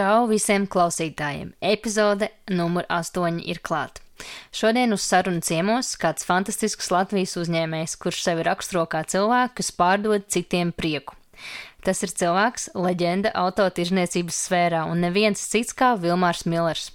[0.00, 1.50] Čau visiem klausītājiem!
[1.60, 4.00] Epizode numur 8 ir klāta.
[4.48, 10.24] Šodien uz sarunu ciemos kāds fantastisks Latvijas uzņēmējs, kurš sevi raksturo kā cilvēku, kas pārdod
[10.32, 11.18] citiem prieku.
[11.84, 16.88] Tas ir cilvēks, leģenda autotirzniecības sfērā un neviens cits kā Vilmārs Millers.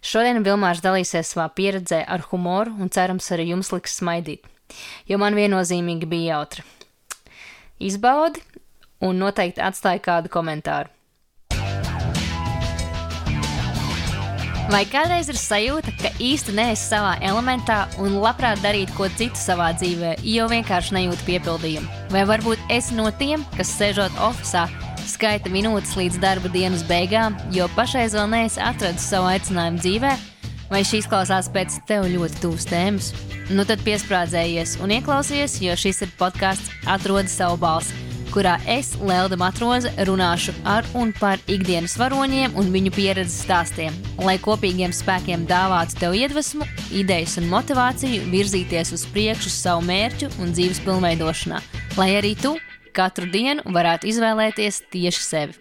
[0.00, 4.48] Šodien Vilmārs dalīsies savā pieredzē ar humoru un cerams arī jums liks smaidīt,
[5.04, 6.64] jo man viennozīmīgi bija jautri.
[7.76, 8.40] Izbaudi
[9.04, 10.94] un noteikti atstāja kādu komentāru.
[14.68, 19.70] Vai kādreiz ir sajūta, ka īsti neesi savā elementā un labprāt darītu ko citu savā
[19.78, 21.88] dzīvē, jo vienkārši nejūti piepildījumu?
[22.12, 24.68] Vai varbūt esi no tiem, kas sēžot oficiālā,
[25.08, 30.10] skaita minūtes līdz darba dienas beigām, jo pašreiz vēl neesi atradis savu aicinājumu dzīvē?
[30.68, 33.08] Vai šīs klausās pēc tev ļoti tuvas tēmas?
[33.48, 38.07] Nu tad piesprādzējies un ieklausies, jo šis ir podkāsts Atrodi savu balsi
[38.38, 44.36] kurā es, Lelda Matroze, runāšu ar un par ikdienas varoņiem un viņu pieredzes stāstiem, lai
[44.38, 50.78] kopīgiem spēkiem dāvātu tev iedvesmu, idejas un motivāciju virzīties uz priekšu savu mērķu un dzīves
[50.86, 51.58] pilnveidošanā,
[51.98, 52.54] lai arī tu
[52.94, 55.58] katru dienu varētu izvēlēties tieši sevi.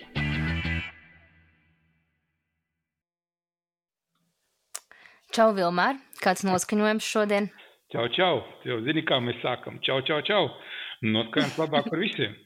[5.33, 5.97] Čau, Vilmār!
[6.21, 7.49] Kāds noskaņojums šodien?
[7.89, 8.35] Čau, čau!
[8.69, 9.81] Jau zini, kā mēs sākam.
[9.81, 10.51] Čau, čau, čau!
[11.01, 12.43] Noskaņojums labāk par visiem!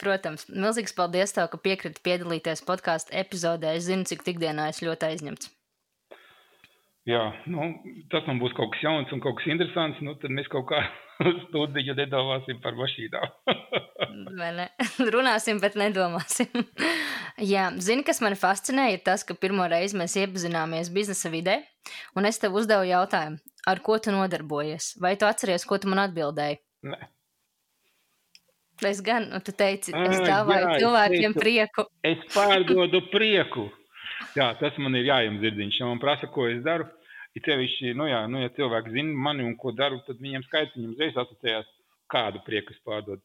[0.00, 3.76] Protams, milzīgs paldies tev, ka piekriti piedalīties podkāstu epizodē.
[3.78, 5.52] Es zinu, cik tikdienā es ļoti aizņemts.
[7.04, 7.20] Jā,
[7.52, 7.66] nu,
[8.08, 10.00] tas man būs kaut kas jauns un kaut kas interesants.
[10.02, 10.80] Nu, tad mēs kaut kā
[11.46, 13.34] studiju nedomāsim par mašīnām.
[14.40, 14.68] Vai ne?
[15.14, 16.48] Runāsim, bet nedomāsim.
[17.44, 21.60] Jā, zini, kas man fascinē, ir tas, ka pirmo reizi mēs iepazināmies biznesa vidē,
[22.16, 24.94] un es tev uzdevu jautājumu, ar ko tu nodarbojies.
[25.04, 26.62] Vai tu atceries, ko tu man atbildēji?
[26.88, 27.02] Nē.
[28.82, 31.86] Es gan, un tu teici, es dāvāju jā, cilvēkiem prieku.
[32.02, 33.68] Es pārdodu prieku.
[34.34, 35.78] Jā, tas man ir jājams dzirdiņš.
[35.80, 36.88] Ja man prasa, ko es daru,
[37.38, 40.74] ir sevišķi, nu jā, nu ja cilvēki zina mani un ko daru, tad viņiem skaidrs,
[40.76, 41.70] viņiem uzreiz asociējās,
[42.10, 43.22] kādu prieku es pārdodu.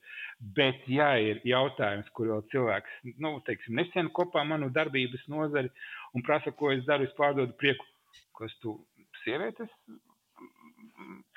[0.58, 5.72] Bet, ja ir jautājums, kur vēl cilvēks, nu, teiksim, nesen kopā manu darbības nozari
[6.16, 7.86] un prasa, ko es daru, es pārdodu prieku,
[8.40, 8.78] kas tu
[9.24, 9.70] sievietes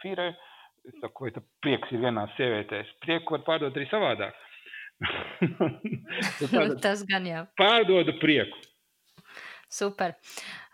[0.03, 0.33] fīrē.
[0.89, 2.83] Es saku, vai prieks ir vienā sievietē.
[3.05, 4.39] Prieku var pārdot arī savādāk.
[6.85, 7.45] Tas gan jā.
[7.59, 8.59] Pārdodu prieku.
[9.73, 10.17] Super.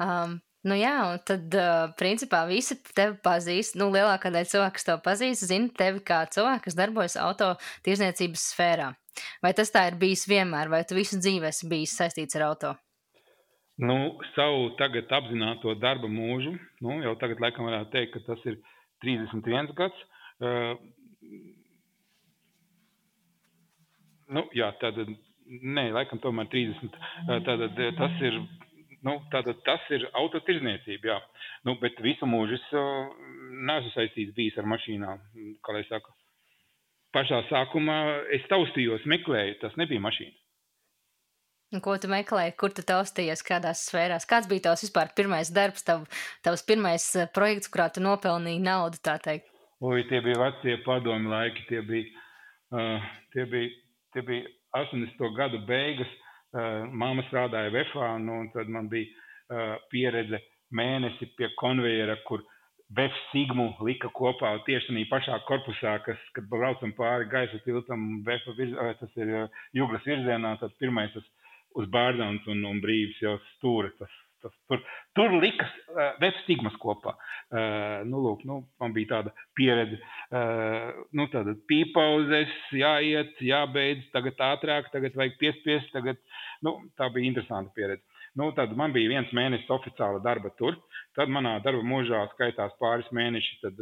[0.02, 3.76] Um, Nu jā, un tad, uh, principā, visi tevi pazīst.
[3.78, 7.52] Nu, lielākā daļa cilvēku, tevi pazīst, zina tevi kā cilvēku, kas darbojas auto
[7.86, 8.88] tirzniecības sfērā.
[9.44, 12.74] Vai tas tā ir bijis vienmēr, vai tu visu dzīvi esi bijis saistīts ar auto?
[13.78, 18.58] Nu, savu tagad apzināto darba mūžu, nu, jau tagad laikam varētu teikt, ka tas ir
[19.04, 20.06] 31 gads.
[20.38, 20.74] Uh,
[24.34, 25.10] nu, jā, tātad,
[25.48, 26.96] nē, laikam tomēr 30.
[27.46, 28.38] Tātad tas ir,
[29.06, 31.18] nu, tātad tas ir autotirzniecība, jā.
[31.66, 35.22] Nu, bet visu mūžu es neesmu saistīts bijis ar mašīnām,
[35.64, 36.14] kā lai saka.
[37.16, 37.98] Pašā sākumā
[38.36, 40.36] es taustījos, meklēju, tas nebija mašīna.
[41.68, 44.24] Un ko tu meklēji, kur tu taustījies, kādās sfērās?
[44.28, 46.06] Kāds bija tavs vispār pirmais darbs, tav,
[46.46, 49.50] tavs pirmais eh, projekts, kurā tu nopelnīji naudu, tā teikt?
[49.84, 52.24] Oi, tie bija vecie padomi laiki, tie bija,
[52.72, 53.68] uh, tie bija,
[54.16, 54.48] tie bija
[54.80, 55.20] 80.
[55.36, 56.08] gadu beigas.
[56.56, 60.40] Uh, Māma strādāja VFā, nu, un tad man bija uh, pieredze
[60.72, 62.46] mēnesi pie konvejera, kur
[62.96, 68.56] VF Sigmu lika kopā tieši tādā pašā korpusā, kas, kad braucam pāri gaisa tiltam, VF
[68.56, 69.34] virz, tas ir
[69.76, 71.28] Jūglas virzienā, tad pirmais tas
[71.78, 73.92] uz Bārdāns un, un brīvs jau stūri.
[73.98, 74.82] Tas, tas, tur,
[75.18, 77.14] tur likas uh, web stigmas kopā.
[77.48, 80.00] Uh, nu, lūk, nu, man bija tāda pieredze.
[80.28, 85.90] Uh, nu, tāda pīpauzes, jāiet, jābeidz, tagad ātrāk, tagad vajag piespiest.
[85.94, 86.20] Tagad,
[86.66, 88.04] nu, tā bija interesanta pieredze.
[88.38, 90.76] Nu, tad man bija viens mēnesis oficiāla darba tur.
[91.18, 93.56] Tad manā darba mūžā skaitās pāris mēneši.
[93.64, 93.80] Tad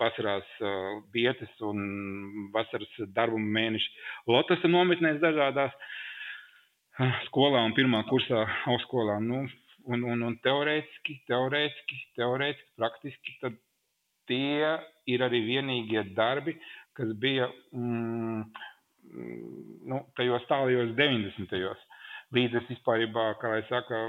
[0.00, 3.92] vasarās uh, vietas un vasaras darbu mēneši
[4.30, 5.74] Lotas nometnēs dažādās.
[5.74, 6.00] Uh,
[7.28, 9.18] skolā un pirmā kursā augstskolā.
[9.24, 9.44] Nu,
[9.90, 13.54] un, un, un teorētiski, teorētiski, teorētiski, praktiski
[14.30, 14.76] tie
[15.10, 16.54] ir arī vienīgie darbi,
[16.96, 18.44] kas bija mm,
[19.90, 21.88] nu, tajos tālajos 90.
[22.32, 23.04] Līdz es vispār,
[23.40, 24.04] kā lai saka,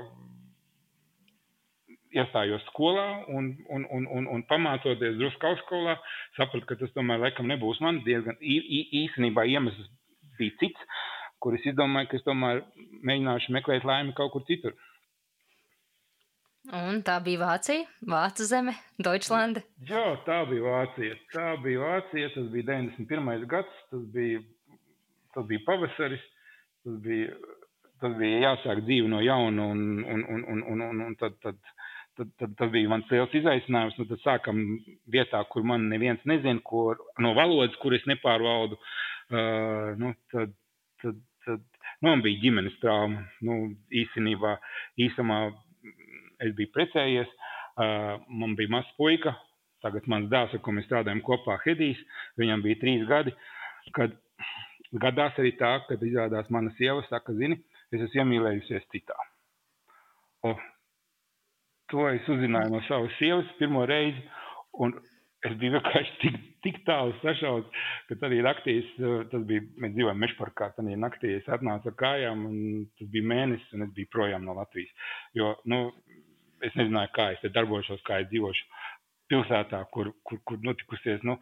[2.13, 5.97] iestājos skolā un, un, un, un, un pamācoties drusku augstskolā,
[6.37, 8.03] sapratu, ka tas tomēr laikam nebūs man.
[8.05, 9.89] Diezgan īstenībā iemesls
[10.37, 10.93] bija cits
[11.43, 12.63] kur es izdomāju, ka es tomēr
[13.03, 14.75] mēģināšu meklēt laimi kaut kur citur.
[16.71, 18.71] Un tā bija Vācija, Vācu zeme,
[19.03, 19.65] Deutschlande.
[19.89, 21.17] Jā, tā bija Vācija.
[21.33, 23.43] Tā bija Vācija, tas bija 91.
[23.51, 24.39] gads, tas bija,
[25.35, 26.23] tas bija pavasaris,
[26.85, 27.35] tas bija,
[27.99, 31.59] tas bija jāsāk dzīve no jauna, un, un, un, un, un, un, un tad, tad,
[32.15, 33.99] tad, tad tas bija mans liels izaicinājums.
[33.99, 34.63] Nu, tad sākam
[35.11, 38.79] vietā, kur man neviens nezina, kur, no valodas, kur es nepārvaldu.
[39.33, 40.55] Uh, nu, tad,
[41.03, 41.21] tad, tad,
[42.03, 43.23] man bija ģimenes trauma.
[43.45, 43.73] Nu,
[44.03, 44.57] īstenībā,
[45.05, 45.39] īsumā
[46.43, 47.31] es biju precējies,
[48.29, 49.35] man bija mazs puika.
[49.83, 51.99] Tagad mans dēls, ar ko mēs strādājam kopā, Hedijs,
[52.39, 53.33] viņam bija trīs gadi.
[53.95, 54.13] Kad
[55.01, 57.57] gadās arī tā, ka izrādās mana sieva saka, zini,
[57.91, 59.17] es esmu iemīlējusies citā.
[60.47, 60.53] O,
[61.91, 64.23] to es uzzināju no savas sievas pirmo reizi,
[64.79, 64.95] un
[65.47, 68.87] es biju vienkārši tik, tik tālu sašauts, ka tad naktīs,
[69.31, 73.73] tas bija, mēs dzīvojam mežparkā, tad naktī es atnācu ar kājām, un tas bija mēnesis,
[73.75, 74.93] un es biju projām no Latvijas.
[75.37, 75.85] Jo, nu,
[76.63, 78.67] es nezināju, kā es te darbošos, kā es dzīvošu
[79.31, 81.37] pilsētā, kur, kur, kur notikusies, nu,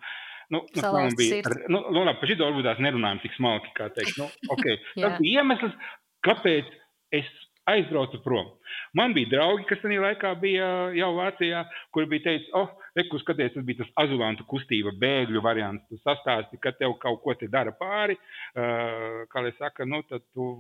[0.54, 3.74] nu, nu, man bija, nu, nu, labi, par šito varbūt tās nerunājam tik smalki,
[4.18, 4.68] nu, ok,
[4.98, 5.78] tas bija iemesls,
[6.26, 6.70] kāpēc
[7.18, 7.30] es
[7.74, 8.50] aizbraucu prom.
[8.98, 11.64] Man bija draugi, kas tajā laikā bija jau Vācijā,
[11.96, 15.88] kuri bija teicis, oh, reku, skaties, tas bija tas azulantu kustība, bēgļu variants.
[15.90, 20.26] Tu sastāsti, ka tev kaut ko te dara pāri, uh, kā lai saka, nu, tad
[20.36, 20.54] tu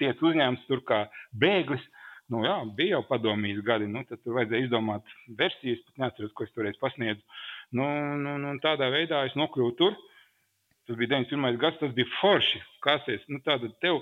[0.00, 1.04] tiec uzņēmts tur kā
[1.36, 1.84] bēglis.
[2.30, 6.46] Nu, jā, bija jau padomjas gadi, nu, tad tur vajadzēja izdomāt versijas, pat neatceros, ko
[6.46, 7.40] es toreiz pasniedzu.
[7.74, 7.86] Nu,
[8.22, 9.98] nu, nu, tādā veidā es nokļuvu tur.
[10.86, 11.58] Tas bija 91.
[11.62, 12.60] gads, tas bija forši.
[12.86, 14.00] Kāsies, nu, tāda tev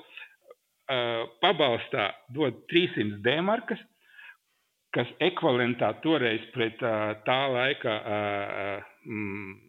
[1.42, 3.80] pabalstā dod 300 dēmarkas,
[4.96, 9.68] kas ekvivalentā toreiz pret uh, tā laika uh, mm,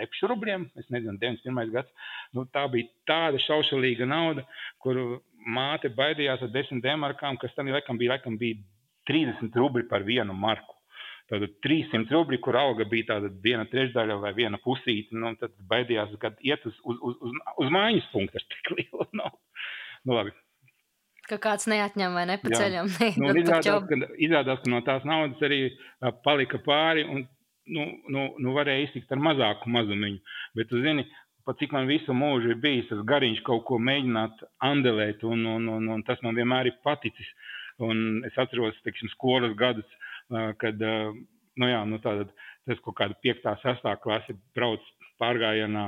[0.00, 1.70] repšu rubriem, es nezinu, 91.
[1.74, 4.44] gads, nu, tā bija tāda šaušalīga nauda,
[4.82, 8.60] kuru māte baidījās ar 10 dēmarkām, kas tam laikam bija, laikam bija
[9.10, 10.76] 30 rubļi par vienu marku.
[11.30, 16.16] Tātad 300 rubļi, kur alga bija tāda viena trešdaļa vai viena pusīte, nu, tad baidījās,
[16.22, 17.20] ka iet uz, uz, uz,
[17.54, 19.39] uz, mājas punktu ar tik lielu naudu.
[20.06, 20.32] Nu, labi.
[21.30, 22.88] Ka kāds neatņem vai nepaceļam.
[22.98, 25.60] Ne, nu, izrādās, ka, izrādās, ka no tās naudas arī
[26.24, 27.26] palika pāri un
[27.70, 30.20] nu, nu, nu varēja iztikt ar mazāku mazumiņu.
[30.58, 31.06] Bet, tu zini,
[31.46, 35.68] pat cik man visu mūžu ir bijis tas gariņš kaut ko mēģināt andelēt, un, un,
[35.76, 37.30] un, un tas man vienmēr ir paticis.
[37.80, 39.88] Un es atceros, teiksim, skolas gadus,
[40.60, 40.82] kad,
[41.60, 42.32] nu jā, nu tātad
[42.68, 43.46] tas kaut kāda 5.
[43.62, 43.86] 6.
[44.02, 44.84] klase brauc
[45.20, 45.84] pārgājienā,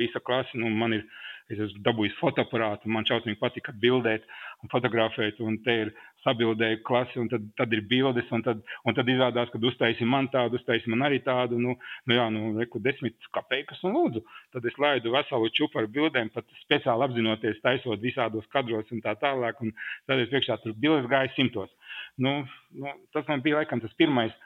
[0.00, 1.04] visa klase, nu man ir
[1.48, 4.26] Es esmu dabūjis fotoaparātu, man šausmīgi patika bildēt
[4.60, 8.96] un fotografēt, un te ir sabildēju klasi, un tad, tad ir bildes, un tad, un
[8.96, 12.82] tad izrādās, ka uztaisi man tādu, uztaisi man arī tādu, nu, nu jā, nu, reku
[12.84, 18.04] desmit kapeikas, un lūdzu, tad es laidu veselu čupu ar bildēm, pat speciāli apzinoties, taisot
[18.04, 19.72] visādos kadros un tā tālāk, un
[20.04, 21.72] tad es priekšā tur bildes gāju simtos.
[22.20, 22.42] Nu,
[22.76, 24.36] nu, tas man bija laikam tas pirmais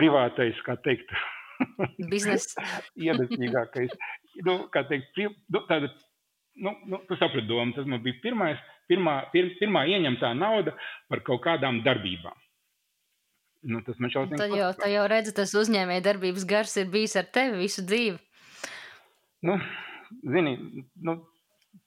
[0.00, 1.12] privātais, kā teikt,
[2.10, 2.64] biznesa.
[3.06, 3.92] iedvesmīgākais,
[4.46, 5.20] nu, kā teikt,
[5.52, 5.92] nu, tāda
[6.56, 8.60] nu, nu, tu saprati domu, tas man bija pirmais,
[8.90, 10.74] pirmā, pir, pirmā ieņemtā nauda
[11.10, 12.36] par kaut kādām darbībām.
[13.66, 14.38] Nu, tas man šausmīgi.
[14.38, 18.18] Tad jau, jau redzi, tas uzņēmēja darbības gars ir bijis ar tevi visu dzīvi.
[19.46, 19.56] Nu,
[20.22, 20.54] zini,
[21.08, 21.16] nu,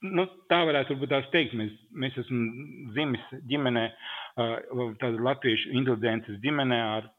[0.03, 1.55] nu, tā varētu būt tās teikt.
[1.59, 1.71] Mēs,
[2.03, 2.43] mēs esam
[2.95, 3.85] dzimis ģimenē,
[5.01, 7.09] tāda latviešu inteliģences ģimenē, ar,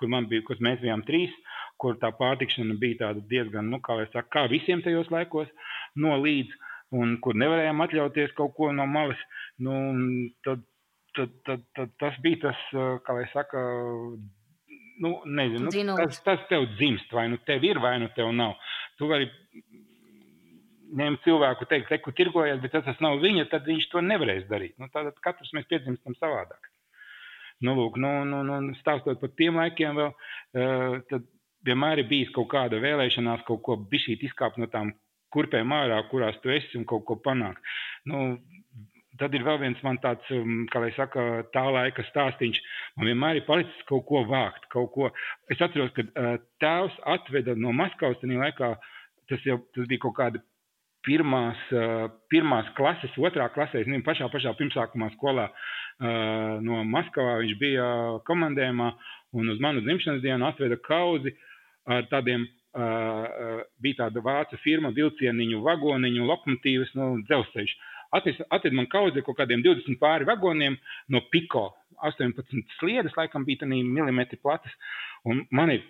[0.00, 1.32] kur man bija, kur mēs bijām trīs,
[1.80, 5.48] kur tā pārtikšana bija tāda diezgan, nu, kā lai saka, kā visiem tajos laikos,
[5.96, 6.52] no līdz
[6.96, 9.20] un kur nevarējām atļauties kaut ko no malas,
[9.62, 9.76] nu,
[10.46, 10.64] tad,
[11.16, 12.64] tad, tad, tad tas bija tas,
[13.06, 13.62] kā lai saka,
[15.04, 18.56] nu, nezinu, nu, tas, tas tev dzimst, vai nu tev ir, vai nu tev nav.
[18.98, 19.30] Tu vari
[21.00, 24.74] ņemt cilvēku, teikt, reku tirgojies, bet tas, tas nav viņa, tad viņš to nevarēs darīt.
[24.80, 26.70] Nu, tātad katrs mēs piedzimstam savādāk.
[27.62, 31.28] Nu, lūk, nu, nu, nu, stāstot par tiem laikiem vēl, uh, tad
[31.66, 34.94] vienmēr ir bijis kaut kāda vēlēšanās kaut ko bišķīt izkāpt no tām
[35.34, 37.62] kurpēm ārā, kurās tu esi un kaut ko panākt.
[38.10, 38.38] Nu,
[39.20, 42.60] tad ir vēl viens man tāds, um, kā lai saka, tā laika stāstīns.
[42.96, 45.10] Man vienmēr ir palicis kaut ko vākt, kaut ko.
[45.52, 48.72] Es atceros, kad uh, tēvs atveda no Maskavas tajā laikā,
[49.30, 50.42] tas jau tas bija kaut kāda
[51.06, 57.38] pirmās, uh, pirmās klases, otrā klasē, es nezinu, pašā, pašā pirmsākumā skolā uh, no Maskavā
[57.40, 57.86] viņš bija
[58.28, 58.90] komandējumā
[59.36, 61.32] un uz manu dzimšanas dienu atveda kauzi
[61.88, 62.44] ar tādiem
[62.74, 67.76] bija tāda vācu firma, vilcieniņu, vagoniņu, lokomotīvas, nu, dzelzceļš.
[68.10, 71.70] Atved man kaudzi kaut kādiem 20 pāri vagoniem no Piko.
[72.00, 74.72] 18 sliedas, laikam, bija tādā milimetri platas,
[75.28, 75.82] un man ir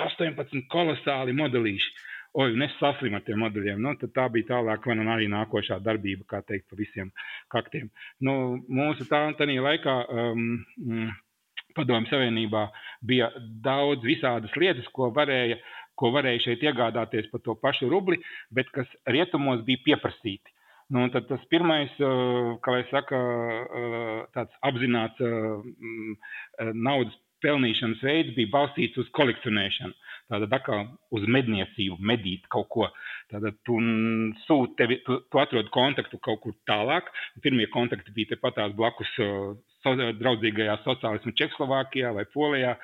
[0.00, 1.90] 18 kolosāli modelīši.
[2.38, 3.80] Oi, un es saslimu ar tiem modeļiem.
[3.82, 7.08] Nu, tā bija tālāk, man arī nākošā darbība, kā teikt, pa visiem
[7.52, 7.88] kaktiem.
[8.20, 11.08] Nu, mūsu tā, tā laikā um,
[11.76, 12.68] Padomju Savienībā
[13.06, 13.30] bija
[13.64, 15.58] daudz visādas lietas, ko varēja
[15.98, 18.20] ko varēja šeit iegādāties par to pašu rubli,
[18.54, 20.54] bet kas rietumos bija pieprasīti.
[20.94, 21.92] Nu, tad tas pirmais,
[22.64, 23.18] kā lai saka,
[24.32, 25.20] tāds apzināts
[26.72, 29.94] naudas pelnīšanas veids bija balstīts uz kolekcionēšanu.
[30.32, 32.88] Tātad atkal uz medniecību, medīt kaut ko.
[33.32, 33.78] Tātad tu
[34.46, 37.08] sūti, tevi, tu, tu atrod kontaktu kaut kur tālāk.
[37.44, 39.12] Pirmie kontakti bija tepat blakus
[39.84, 42.74] so, draudzīgajā sociālismu Čehoslovākijā vai Polijā,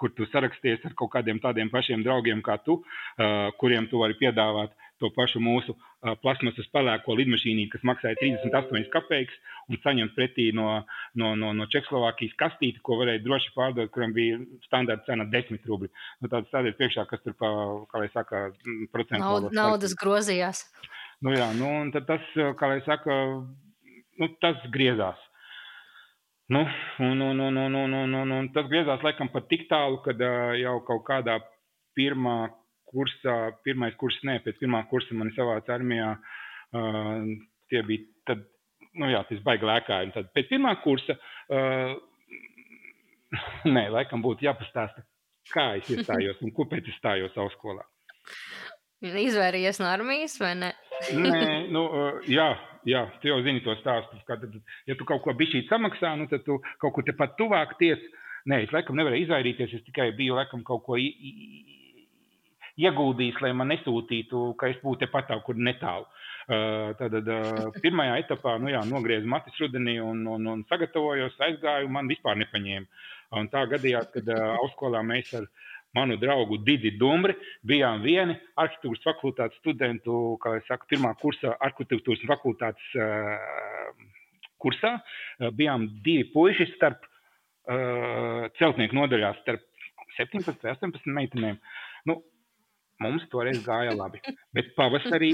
[0.00, 4.16] kur tu saraksties ar kaut kādiem tādiem pašiem draugiem kā tu, uh, kuriem tu vari
[4.18, 9.36] piedāvāt to pašu mūsu uh, plasmasas pelēko lidmašīnu, kas maksāja 38 kopeikas,
[9.70, 10.68] un saņemt pretī no,
[11.18, 15.90] no, no, no Čehoslovākijas kastīti, ko varēja droši pārdot, kuram bija standarta cena 10 rubļi.
[16.22, 17.50] Nu, tāds stādies priekšā, kas tur, pa,
[17.90, 18.48] kā lai saka,
[18.94, 19.22] procentu.
[19.22, 20.66] Naud, naudas grozījās.
[21.24, 22.26] Nu jā, nu, un tad tas,
[22.58, 23.20] kā lai saka,
[24.20, 25.20] nu, tas griezās.
[26.46, 26.66] Nu,
[26.98, 30.12] un, un, un, un, un, un, un, un tas griezās laikam pat tik tālu, ka
[30.12, 31.38] uh, jau kaut kādā
[31.96, 32.50] pirmā
[32.90, 36.10] kursā, pirmais kurs, ne, pēc pirmā kursa mani savāca armijā,
[36.76, 37.24] uh,
[37.72, 38.44] tie bija tad,
[39.00, 40.12] nu jā, tas baigi lēkāji.
[40.18, 41.16] Tad pēc pirmā kursa,
[41.48, 41.96] uh,
[43.74, 45.06] nē, laikam būtu jāpastāsta,
[45.54, 47.88] kā es iestājos un kāpēc es stājos augstskolā.
[49.04, 50.70] Izvairījies no armijas vai ne?
[51.12, 51.40] Nē,
[51.72, 51.88] nu,
[52.28, 52.52] jā,
[52.88, 54.18] jā, tu jau zini to stāstu.
[54.28, 54.44] Kad,
[54.88, 58.02] ja tu kaut ko bišķīt samaksā, nu, tad tu kaut kur tepat tuvāk ties.
[58.50, 60.98] Nē, es laikam nevarēju izvairīties, es tikai biju laikam kaut ko
[62.74, 66.06] ieguldījis, lai man nesūtītu, ka es būtu tepat tā, kur netālu.
[66.44, 71.88] Uh, tad uh, pirmajā etapā nu, jā, nogriezu matus rudenī un, un, un sagatavojos, aizgāju,
[71.92, 73.06] man vispār nepaņēma.
[73.40, 75.64] Un tā gadījās, kad uh, augstskolā mēs ar viņu
[75.94, 77.36] manu draugu Didi Dumbri.
[77.66, 84.04] Bijām vieni arhitektūras fakultātes studentu, kā jau saka, pirmā kursa arhitektūras fakultātes uh,
[84.62, 84.96] kursā.
[85.38, 89.66] Uh, bijām divi puiši starp uh, celtnieku nodaļās, starp
[90.20, 91.60] 17, 18 meitenēm.
[92.10, 92.22] Nu,
[93.02, 94.20] Mums toreiz gāja labi.
[94.54, 95.32] Bet pavasarī,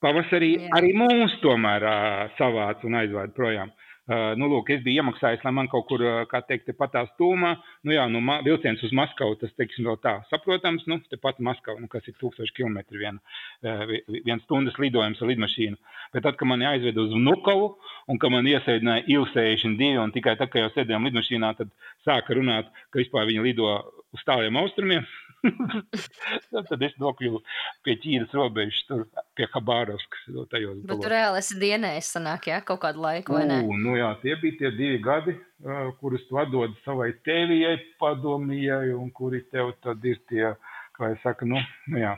[0.00, 3.68] pavasarī arī mums tomēr uh, savāca un aizvāja projām.
[3.68, 7.52] Uh, nu, lūk, es biju iemaksājis, lai man kaut kur, kā teikt, tepat tā stūmā,
[7.86, 11.86] nu jā, nu, vilciens uz Maskavu, tas, teiksim, vēl tā saprotams, nu, tepat Maskava, nu,
[11.92, 13.20] kas ir tūkstoši kilometri vien,
[13.62, 13.84] uh,
[14.26, 15.78] viens stundas lidojums ar lidmašīnu.
[16.12, 17.76] Bet tad, kad mani aizved uz Nukovu
[18.10, 21.70] un ka man iesēdināja Il-62 un tikai tad, kad jau sēdējām lidmašīnā, tad
[22.06, 23.70] sāka runāt, ka vispār viņi lido
[24.12, 25.06] uz tāliem austrumiem,
[26.70, 27.40] tad es nokļuvu
[27.86, 29.04] pie Ķīnas robežas, tur
[29.38, 30.26] pie Habārovskas.
[30.30, 33.60] Bet tu reāli esi dienējis, sanāk, jā, kaut kādu laiku, vai ne?
[33.66, 38.92] U, nu jā, tie bija tie divi gadi, uh, kurus tu atdod savai tēvijai, padomijai,
[38.96, 40.52] un kuri tev tad ir tie,
[40.98, 42.14] kā es saku, nu, nu jā,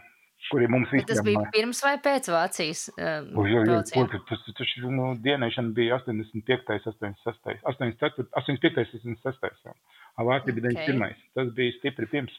[0.50, 1.08] kuri mums visiem.
[1.08, 6.00] Tas bija pirms vai pēc Vācijas uh, jā, jā, jā, tas, tas, nu, dienēšana bija
[6.02, 6.90] 85.
[6.92, 7.62] 86.
[7.72, 8.98] 84, 85.
[9.00, 9.68] 86.
[9.68, 9.76] Jā.
[10.20, 10.92] Vācija bija okay.
[10.92, 11.22] 91.
[11.38, 12.36] Tas bija stipri pirms.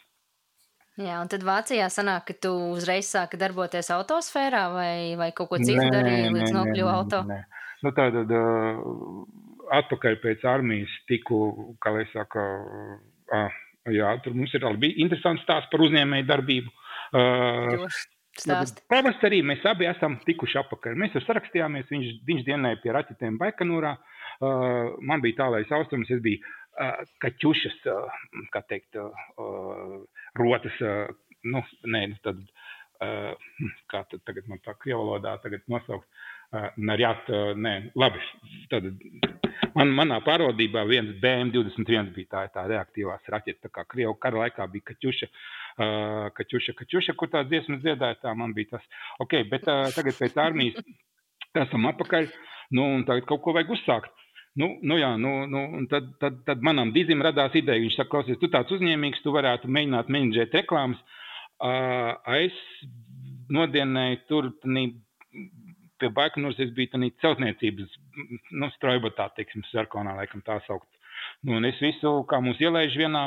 [0.96, 5.60] Jā, un tad Vācijā sanāk, ka tu uzreiz sāki darboties autosfērā vai, vai kaut ko
[5.60, 7.20] citu darīji, līdz nokļuvu auto?
[7.28, 7.42] Nē.
[7.84, 8.80] Nu, tātad uh,
[9.76, 12.46] atpakaļ pēc armijas tiku, kā lai saka,
[13.28, 13.62] uh,
[13.92, 16.76] jā, tur mums ir bija interesants stāsts par uzņēmēju darbību.
[17.12, 17.88] Uh.
[18.92, 20.98] Pavasarī mēs abi esam tikuši apakaļ.
[21.00, 23.94] Mēs jau sarakstījāmies, viņš, viņš dienēja pie raķetēm Baikanūrā.
[24.44, 28.18] Uh, man bija tālais austrums, es biju uh, kaķušas, uh,
[28.52, 30.04] kā teikt, uh,
[30.40, 30.78] rotas,
[31.46, 32.42] nu, nē, nu tad,
[33.92, 36.08] kā tad tagad man tā krievu valodā tagad nosaukt,
[36.78, 38.22] narjāt, nē, labi,
[38.72, 38.88] tad
[39.76, 44.68] man, manā pārvaldībā viens BM21 bija tā, tā reaktīvās raķeta, tā kā krievu kara laikā
[44.72, 45.32] bija kaķuša,
[46.38, 48.86] kaķuša, kaķuša, kur tā dziesmas dziedāja, tā man bija tas,
[49.26, 50.80] ok, bet tagad pēc armijas
[51.66, 52.30] esam apakaļ,
[52.78, 54.25] nu, un tagad kaut ko vajag uzsākt.
[54.56, 57.82] Nu, nu jā, nu, nu, tad, tad, tad manam dizim radās ideja.
[57.84, 61.02] Viņš saka, klausies, tu tāds uzņēmīgs, tu varētu mēģināt menedžēt reklāmas.
[61.56, 62.56] Uh, es
[63.52, 64.52] nodienēju tur
[66.00, 67.96] pie Baikonūras, es biju tādā celtniecības,
[68.60, 70.90] nu, strojbatā, teiksim, sarkanā, laikam tā saukt.
[71.46, 73.24] Nu, un es visu, kā mums ielaiž vienā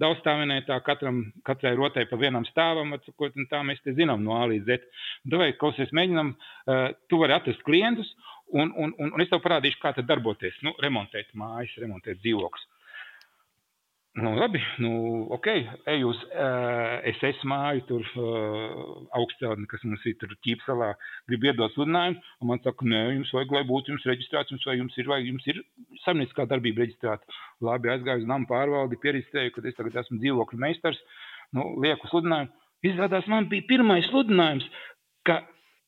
[0.00, 4.44] daudzstāvenē, tā katram, katrai rotai pa vienam stāvam, atsakot, tā mēs te zinām no A
[4.50, 4.88] līdz Z.
[5.32, 8.10] Davai, klausies, mēģinam, uh, tu vari atrast klientus,
[8.50, 10.58] Un, un, un, un es tev parādīšu, kā tā darboties.
[10.66, 12.66] Nu, remontēt mājas, remontēt dzīvokļus.
[14.18, 14.90] Nu, labi, nu,
[15.30, 15.46] ok,
[15.86, 18.80] ej uz uh, SS māju, tur uh,
[19.14, 20.88] augstceltni, kas mums ir tur ķīpsalā,
[21.30, 24.74] grib iedot sludinājumu, un man saka, nē, jums vajag, lai būtu jums reģistrēts, jums, vai
[24.80, 25.62] jums ir, vai jums ir
[26.02, 27.38] saimnieciskā darbība reģistrēta.
[27.68, 30.98] Labi, aizgāju uz namu pārvaldi, pieristēju, ka es tagad esmu dzīvokļu meistars,
[31.54, 32.50] nu, lieku sludinājumu.
[32.90, 34.66] Izrādās, man bija pirmais sludinājums,
[35.28, 35.38] ka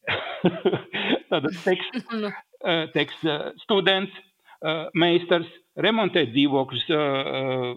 [1.32, 2.30] tāda teksts, nu.
[2.30, 2.51] Eh,
[2.94, 3.18] teiks,
[3.64, 4.14] students,
[4.94, 5.48] meistars,
[5.82, 6.84] remontēt dzīvokļus,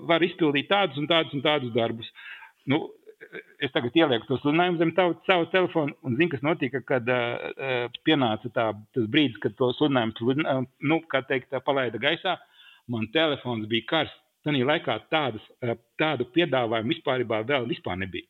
[0.09, 2.09] var izpildīt tādus un tādus un tādus darbus.
[2.69, 2.81] Nu,
[3.63, 7.87] es tagad ielieku to sludinājumu zem tavu, savu telefonu, un zinu, kas notika, kad uh,
[8.07, 10.59] pienāca tā, tas brīdis, kad to sludinājumu, sludinā,
[10.91, 12.37] nu, kā teikt, palaida gaisā.
[12.91, 14.21] Man telefons bija karsts.
[14.45, 15.41] Tanī laikā tādas,
[15.97, 18.27] tādu piedāvājumu vispār vēl vispār nebija.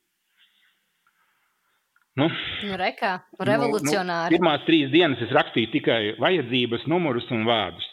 [2.15, 2.29] Nu,
[2.63, 4.31] nu, rekā, revolucionāri.
[4.31, 7.87] Nu, nu, pirmās trīs dienas es rakstīju tikai vajadzības, numurus un vārdus.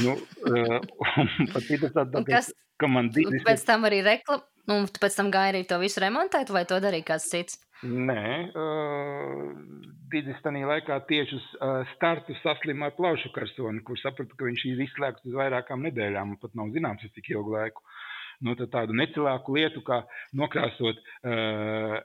[0.00, 0.14] Nu,
[0.48, 0.78] uh,
[1.52, 2.48] pat ir tas tāds, kas,
[2.80, 3.42] ka man divi.
[3.44, 4.40] Pēc tam arī reklam,
[4.70, 7.60] nu, tu pēc tam gāji arī to visu remontēt, vai to darīja kāds cits?
[7.82, 8.24] Nē,
[8.56, 9.50] uh,
[10.12, 14.64] Digis tajā laikā tieši uz uh, startu saslima ar plaušu karsoni, kur sapratu, ka viņš
[14.70, 17.84] ir izslēgts uz vairākām nedēļām, pat nav zināms, cik ilgu laiku.
[18.42, 20.00] Nu, tādu necilāku lietu, kā
[20.38, 22.00] nokrāsot, uh,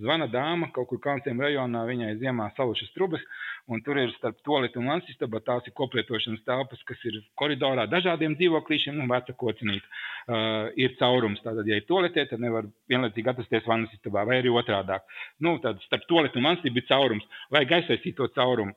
[0.00, 3.22] Zvana dāma kaut kur Kalnciem rajonā, viņai ziemā salušas trubas,
[3.68, 8.36] un tur ir starp toleti un lansistaba tās ir koplietošanas telpas, kas ir koridorā dažādiem
[8.40, 9.84] dzīvoklīšiem, nu, veca kocinīt.
[10.30, 15.04] Uh, ir caurums, tātad, ja ir toletē, tad nevar vienlaicīgi atrasties vansistabā, vai arī otrādāk.
[15.44, 18.76] Nu, tad starp toleti un lansistabu ir caurums, vajag aizsaistīt to caurumu.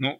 [0.00, 0.14] Nu,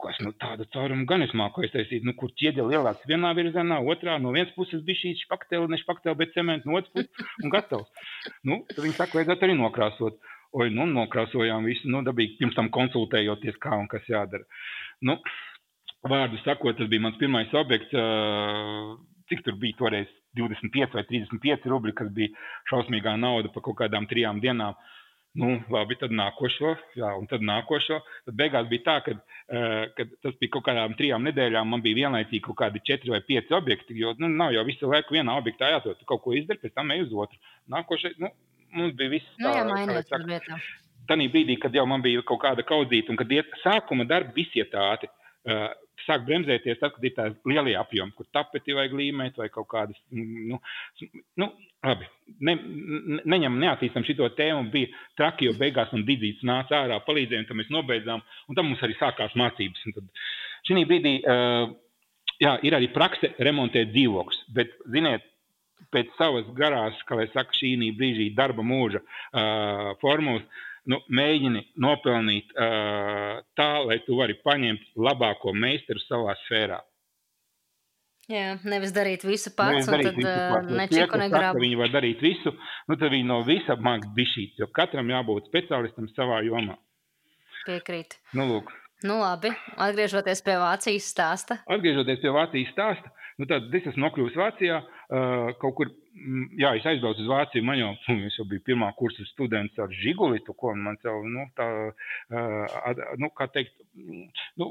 [0.00, 4.14] kas nu tādu caurumu gan es māku aiztaisīt, nu, kur ķiedē lielāks vienā virzienā, otrā,
[4.22, 8.06] no vienas puses bija šī špaktela, ne špaktela, bet cements, no otras puses un gatavs.
[8.48, 10.16] Nu, tad viņi saka, vajadzētu arī nokrāsot.
[10.56, 14.48] Oi, nu, nokrāsojām visu, nu, dabīgi pirms tam konsultējoties, kā un kas jādara.
[15.04, 15.18] Nu,
[16.08, 17.92] vārdu sakot, tas bija mans pirmais objekts,
[19.28, 20.08] cik tur bija toreiz
[20.38, 22.32] 25 vai 35 rubļi, kas bija
[22.70, 24.78] šausmīgā nauda pa kaut kādām trijām dienām.
[24.78, 25.03] Uh,
[25.34, 27.96] Nu, labi, tad nākošo, jā, un tad nākošo.
[28.28, 32.04] Tad beigās bija tā, ka, uh, kad tas bija kaut kādām trijām nedēļām, man bija
[32.04, 33.96] vienlaicīgi kaut kādi četri vai pieci objekti.
[33.98, 35.98] Jo nu, nav jau visu laiku vienā objektā jāatrod.
[35.98, 37.40] Tu kaut ko izdari, pēc tam ej uz otru.
[37.74, 38.30] Nākošais, nu,
[38.78, 40.60] mums bija viss nu tā, jā, mainīt, tā.
[41.10, 44.62] Tanī brīdī, kad jau man bija kaut kāda kaudzīta, un kad iet sākuma darbi visi
[44.62, 45.10] iet ātri,
[45.50, 45.66] uh,
[46.04, 50.00] sāk bremzēties tad, kad ir tāds lielie apjomi, kur tapeti vajag līmēt vai kaut kādas,
[50.10, 50.58] nu,
[51.40, 51.48] nu
[51.84, 52.08] labi,
[52.40, 57.44] ne, ne, neņem, neattīstam šito tēmu, bija traki, jo beigās man didzīts nāca ārā, palīdzēja,
[57.44, 59.84] un tad mēs nobeidzām, un tam mums arī sākās mācības.
[59.88, 60.24] Un tad
[60.68, 61.14] šī brīdī,
[62.42, 65.30] jā, ir arī prakse remontēt dzīvokļus, bet, ziniet,
[65.94, 69.02] pēc savas garās, kā lai saka, šī brīžī darba mūža
[70.02, 70.46] formulas,
[70.90, 76.80] nu, mēģini nopelnīt uh, tā, lai tu vari paņemt labāko meistaru savā sfērā.
[78.30, 81.58] Jā, nevis darīt visu pats, nevis un tad uh, nečiku negrāb.
[81.60, 82.54] Viņi var darīt visu,
[82.88, 86.78] nu tad viņi no visa māk bišīt, jo katram jābūt speciālistam savā jomā.
[87.66, 88.16] Piekrīt.
[88.36, 88.72] Nu, lūk.
[89.04, 91.58] Nu, labi, atgriežoties pie Vācijas stāsta.
[91.68, 95.03] Atgriežoties pie Vācijas stāsta, nu tad es esmu nokļuvis Vācijā, uh,
[95.60, 97.64] kaut kur Mm, jā, es aizbraucu uz Vāciju.
[97.66, 97.90] Man jau,
[98.28, 101.68] es jau biju pirmā kursa students ar žigulitu, ko man jau, nu, tā,
[103.20, 103.76] nu, kā teikt,
[104.60, 104.70] nu,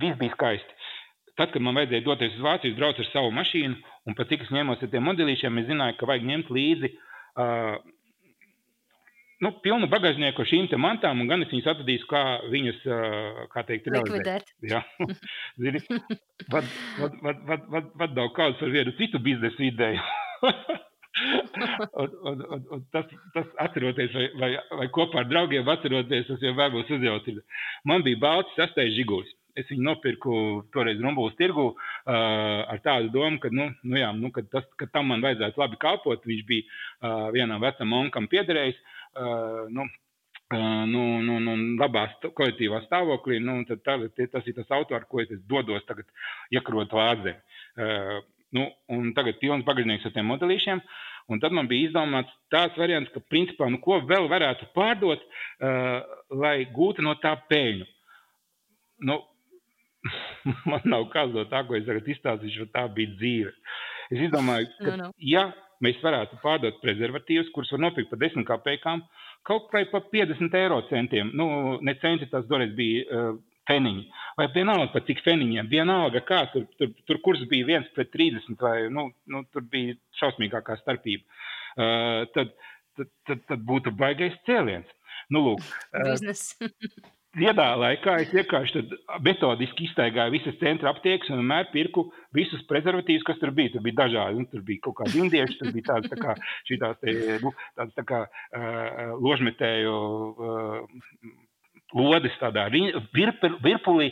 [0.00, 0.78] viss bija skaisti.
[1.38, 3.78] Tad, kad man vajadzēja doties uz Vāciju, braucu ar savu mašīnu,
[4.08, 7.78] un pat cik es ņēmos ar tiem modelīšiem, es zināju, ka vajag ņemt līdzi uh,
[9.42, 12.78] nu, pilnu bagāžnieku ar šīm mantām, un gan es viņus atradīšu, kā viņas,
[13.52, 14.54] kā teikt, realizēt.
[14.70, 14.82] Jā,
[15.62, 15.82] zini,
[16.52, 20.00] vad, vad, vad, vad, vad, vad daudz kāds ar vienu citu biznesu ideju.
[22.02, 24.50] un, un, un, un tas, tas atceroties, vai, vai,
[24.80, 27.42] vai kopā ar draugiem atceroties, tas vēl būs uzjautrīgi.
[27.88, 29.32] Man bija balts sastais žigulis.
[29.58, 30.34] Es viņu nopirku
[30.72, 31.76] toreiz Rumbuļs tirgu uh,
[32.08, 35.76] ar tādu domu, ka, nu, nu jā, nu, ka, tas, ka tam man vajadzētu labi
[35.82, 36.24] kalpot.
[36.24, 38.78] Viņš bija uh, vienam vecam monkam piederējis.
[38.80, 38.91] Uh,
[39.72, 39.86] nu,
[40.88, 43.96] nu, nu, nu, labā kolektīvā stāvoklī, nu, tad tā,
[44.32, 46.08] tas ir tas auto, ar ko es dodos tagad
[46.52, 47.38] iekrot vārdē.
[48.52, 50.82] Nu, un tagad pilns bagāžnieks ar tiem modelīšiem.
[51.32, 56.16] Un tad man bija izdomāts tāds variants, ka, principā, nu, ko vēl varētu pārdot, uh,
[56.42, 57.86] lai gūtu no tā peļņu.
[59.08, 59.20] Nu,
[60.70, 63.54] man nav kāds no tā, ko es tagad izstāstīšu, jo tā bija dzīve.
[64.12, 65.12] Es izdomāju, ka, no, no.
[65.22, 65.46] ja
[65.84, 69.04] mēs varētu pārdot prezervatīvus, kurus var nopirkt par 10 kopējām,
[69.48, 71.32] kaut vai par 50 eiro centiem.
[71.38, 73.06] Nu, ne centi tas toreiz bija.
[73.08, 74.00] Uh, Feniņi.
[74.34, 78.56] Vai vienalga par cik feniņiem, vienalga kā tur, tur, tur kurs bija 1 pret 30,
[78.58, 81.22] vai nu, nu, tur bija šausmīgākā starpība.
[81.76, 82.50] Uh, tad,
[82.98, 84.90] tad, tad, tad būtu baigais cēliens.
[85.30, 85.62] Nu, lūk,
[85.94, 86.10] uh,
[87.32, 88.82] Viedā laikā es vienkārši
[89.24, 92.04] metodiski iztaigāju visas centra aptiekas un vienmēr pirku
[92.36, 93.72] visus prezervatīvus, kas tur bija.
[93.72, 96.34] Tur bija dažādi, nu, tur bija kaut kādi indieši, tur bija tādas tā kā,
[96.68, 101.06] šitās te, nu, tādas tā kā uh, ložmetēju uh,
[101.96, 104.10] lodes tādā virpul, virpulī.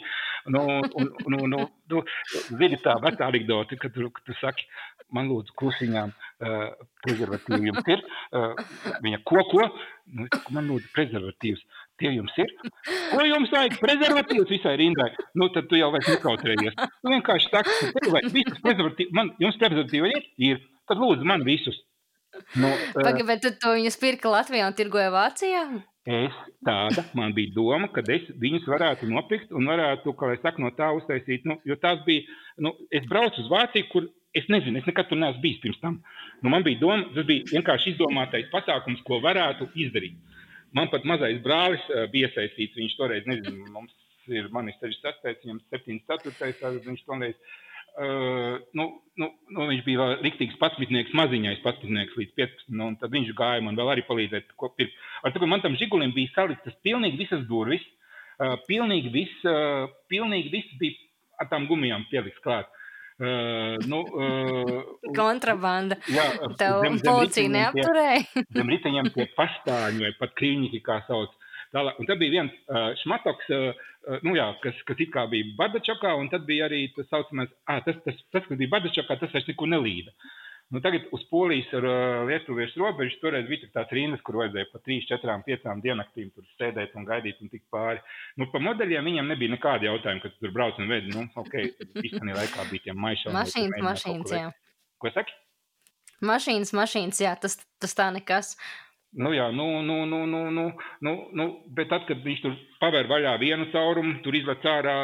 [0.49, 2.03] Nu, un, un, un, un, nu,
[2.49, 4.65] zini tā vecā anekdote, kad tu, tu saki,
[5.13, 8.05] man lūdzu klusiņām uh, prezervatīvi jums ir.
[8.33, 8.57] Uh,
[9.05, 9.69] viņa ko, ko?
[10.17, 11.67] Nu, man lūdzu prezervatīvs.
[12.01, 12.51] Tie jums ir.
[13.11, 13.77] Ko jums vajag?
[13.83, 15.11] Prezervatīvs visai rindai.
[15.37, 16.79] Nu, tad tu jau vairs nekautrējies.
[17.05, 19.15] Nu, vienkārši saka, ka tev vajag visus prezervatīvus.
[19.19, 20.27] Man, jums prezervatīvi ir?
[20.51, 20.67] Ir.
[20.91, 21.77] Tad lūdzu man visus.
[22.57, 25.65] Nu, Paga, bet tu to viņus pirka Latvijā un tirgoja Vācijā?
[26.11, 30.63] Es tāda, man bija doma, ka es viņus varētu nopirkt un varētu, kā lai saka,
[30.63, 32.25] no tā uztaisīt, nu, jo tās bija,
[32.65, 36.01] nu, es braucu uz Vāciju, kur es nezinu, es nekad tur neesmu bijis pirms tam.
[36.41, 40.17] Nu, man bija doma, tas bija vienkārši izdomātais pasākums, ko varētu izdarīt.
[40.77, 43.97] Man pat mazais brālis uh, bija iesaistīts, viņš toreiz, nezinu, mums
[44.31, 47.59] ir manis 66, viņam 74, viņš toreiz
[47.99, 48.85] Uh, nu,
[49.19, 52.69] nu, nu, viņš bija vēl rīktīgs patsmitnieks, maziņais patsmitnieks līdz 15.
[52.79, 54.95] Nu, tad viņš gāja man vēl arī palīdzēt, ko pirkt.
[55.27, 57.83] Ar to, man tam žigulim bija saliktas pilnīgi visas durvis,
[58.39, 60.97] uh, pilnīgi viss, uh, viss bija
[61.43, 62.71] ar tām gumijām pieliks klāt.
[63.21, 65.99] Uh, nu, uh, Kontrabanda.
[66.09, 66.25] Jā,
[66.57, 68.45] tev zem, policija neapturēja.
[68.57, 71.35] Zem riteņiem tie pastāņi vai pat krīņķi, kā sauc.
[71.75, 72.01] Tālāk.
[72.01, 76.15] Un tad bija viens uh, šmatoks, uh, nu, jā, kas, kas it kā bija Bardačokā,
[76.17, 79.51] un tad bija arī tas saucamais, ah, tas, tas, tas, kas bija Bardačokā, tas vairs
[79.53, 80.17] nekur nelīda.
[80.71, 81.85] Nu, tagad uz Polijas ar
[82.29, 86.95] Lietuviešu robežu toreiz bija tāds rindas, kur vajadzēja pa 3, 4, 5 diennaktīm tur sēdēt
[86.95, 87.99] un gaidīt un tikt pāri.
[88.39, 91.11] Nu, pa modeļiem viņam nebija nekāda jautājuma, kad tur brauc un veidi.
[91.17, 91.57] Nu, ok,
[92.07, 93.35] īstenībā laikā bija tiem maišiem.
[93.35, 94.53] Mašīnas, mašīnas, jā.
[95.03, 95.35] Ko saki?
[96.31, 98.55] Mašīnas, mašīnas, jā, tas, tas tā nekas.
[99.16, 100.64] Nu, jā, nu, nu, nu, nu, nu,
[101.00, 104.96] nu, nu, bet tad, kad viņš tur pavēr vaļā vienu caurumu, tur izlaiž ārā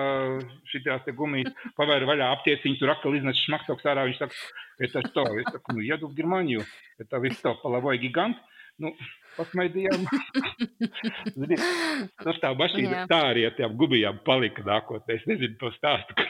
[0.68, 4.04] šīs te gumijas, pavēr vaļā aptieciņu, tur atkal iznes šmaktoks ārā.
[4.10, 4.36] Viņš saka,
[4.84, 5.24] это что?
[5.40, 6.66] Es saku, nu, еду в Германию.
[6.98, 8.38] Это вы что, половой гигант?
[8.82, 8.92] Nu,
[9.38, 10.04] pasmaidījām.
[11.40, 11.58] Zini,
[12.26, 15.20] nu, tā mašīna tā arī ar tām gumijām palika nākotnē.
[15.20, 16.18] Es nezinu to stāstu.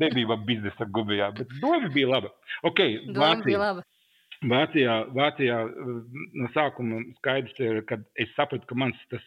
[0.00, 2.30] Nebija man biznesa ar gumijām, bet doma bija laba.
[2.70, 3.48] Okay, doma Vācija.
[3.50, 3.84] bija laba.
[4.39, 5.55] Vācijā, Vācijā
[6.39, 9.23] no sākuma skaidrs ir, ka es sapratu, ka mans tas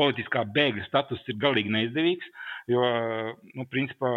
[0.00, 2.30] politiskā bēgļa status ir galīgi neizdevīgs,
[2.72, 2.80] jo,
[3.58, 4.12] nu, principā,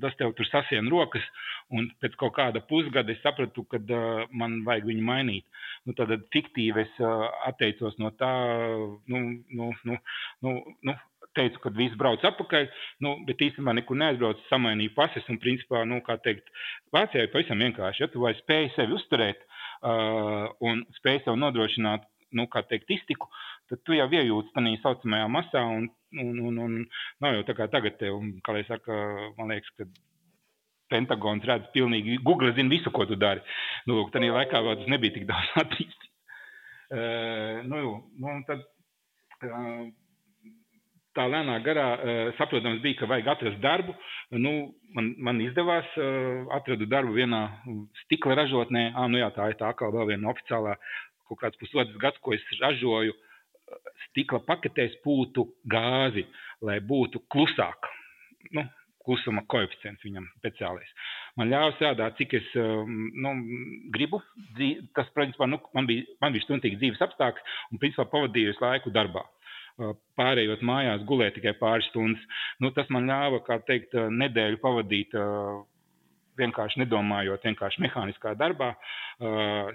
[0.00, 1.26] tas tev tur sasien rokas,
[1.68, 5.44] un pēc kaut kāda pusgada es sapratu, ka uh, man vajag viņu mainīt.
[5.84, 8.32] Nu, tad fiktīvi es uh, atteicos no tā,
[9.12, 10.00] nu, nu, nu,
[10.48, 10.56] nu,
[10.88, 10.96] nu
[11.36, 12.70] teicu, ka viss brauc atpakaļ,
[13.04, 16.48] nu, bet īstenībā nekur neaizbraucu, samainīju pases un, principā, nu, kā teikt,
[16.96, 22.06] Vācijā ir pavisam vienkārši, ja tu vai spēj sevi uzturēt, uh, un spēj sev nodrošināt,
[22.36, 23.28] nu, kā teikt, iztiku,
[23.70, 25.88] tad tu jau iejūti tādā saucamajā masā, un,
[26.18, 26.76] un, un, un
[27.24, 28.98] nav jau tā kā tagad, tev, kā lai saka,
[29.38, 29.88] man liekas, ka
[30.88, 33.42] Pentagons redz pilnīgi, Google zina visu, ko tu dari.
[33.86, 36.12] Nu, lūk, tādā laikā vēl tas nebija tik daudz attīstīts.
[36.88, 37.80] Uh, nu,
[38.16, 38.62] nu, tad,
[39.44, 39.82] uh,
[41.18, 43.94] tā lēnā garā uh, saprotams bija, ka vajag atrast darbu.
[44.38, 44.54] Nu,
[44.96, 47.42] man, man izdevās, uh, atradu darbu vienā
[48.04, 48.92] stikla ražotnē.
[48.94, 50.78] Ah, nu jā, tā ir tā kā vēl viena oficiālā,
[51.28, 53.16] kaut kāds pusotrs gads, ko es ražoju
[54.08, 56.24] stikla paketēs pūtu gāzi,
[56.64, 57.90] lai būtu klusāk.
[58.54, 58.64] Nu,
[59.08, 60.88] klusuma koeficients viņam speciālais.
[61.40, 63.32] Man ļāva strādāt, cik es nu,
[63.94, 64.20] gribu.
[64.96, 69.24] Tas, principā, nu, man bija, man bija stundīgi dzīves apstākļi un, principā, pavadīju laiku darbā
[70.18, 72.22] pārējot mājās, gulēt tikai pāris stundas.
[72.62, 75.14] Nu, tas man ļāva, kā teikt, nedēļu pavadīt
[76.38, 78.72] vienkārši nedomājot, vienkārši mehāniskā darbā,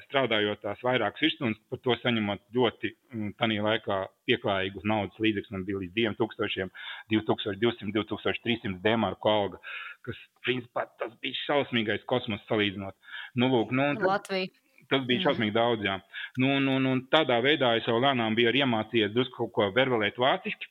[0.06, 2.94] strādājot tās vairākas virsmas, par to saņemot ļoti
[3.40, 5.54] tādā laikā pieklājīgus naudas līdzekļus.
[5.56, 6.72] Man bija līdz 2000,
[7.12, 9.62] 2200, 2300 dēmārku alga,
[10.08, 12.96] kas, principā, tas bija šausmīgais kosmos salīdzinot.
[13.40, 14.63] Nu, lūk, nu, tad, Latvija.
[14.94, 15.86] Tas bija šausmīgi daudz.
[15.88, 15.98] Jā.
[16.42, 20.70] Nu, nu, nu, tādā veidā es jau lēnām biju iemācījies drusku kaut ko verbalēt vāciski.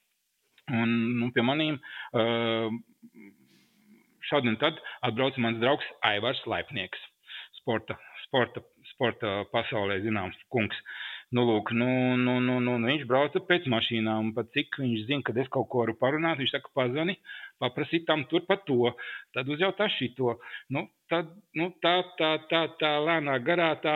[0.72, 1.78] Un nu, pie maniem
[2.14, 2.70] uh,
[4.30, 7.00] šādi un tad atbrauca mans draugs Aivars Laipnieks,
[7.58, 10.78] sporta, sporta, sporta pasaulē zināms kungs.
[11.32, 11.86] Nu, lūk, nu,
[12.20, 15.64] nu, nu, nu, nu, viņš brauca pēc mašīnām, pat cik viņš zina, kad es kaut
[15.72, 17.14] ko varu parunāt, viņš saka, pazvani,
[17.62, 18.90] paprasīt tam tur par to,
[19.32, 20.34] tad uzjautā šito.
[20.76, 23.94] Nu, tad, nu, tā, tā, tā, tā lēnā garā, tā,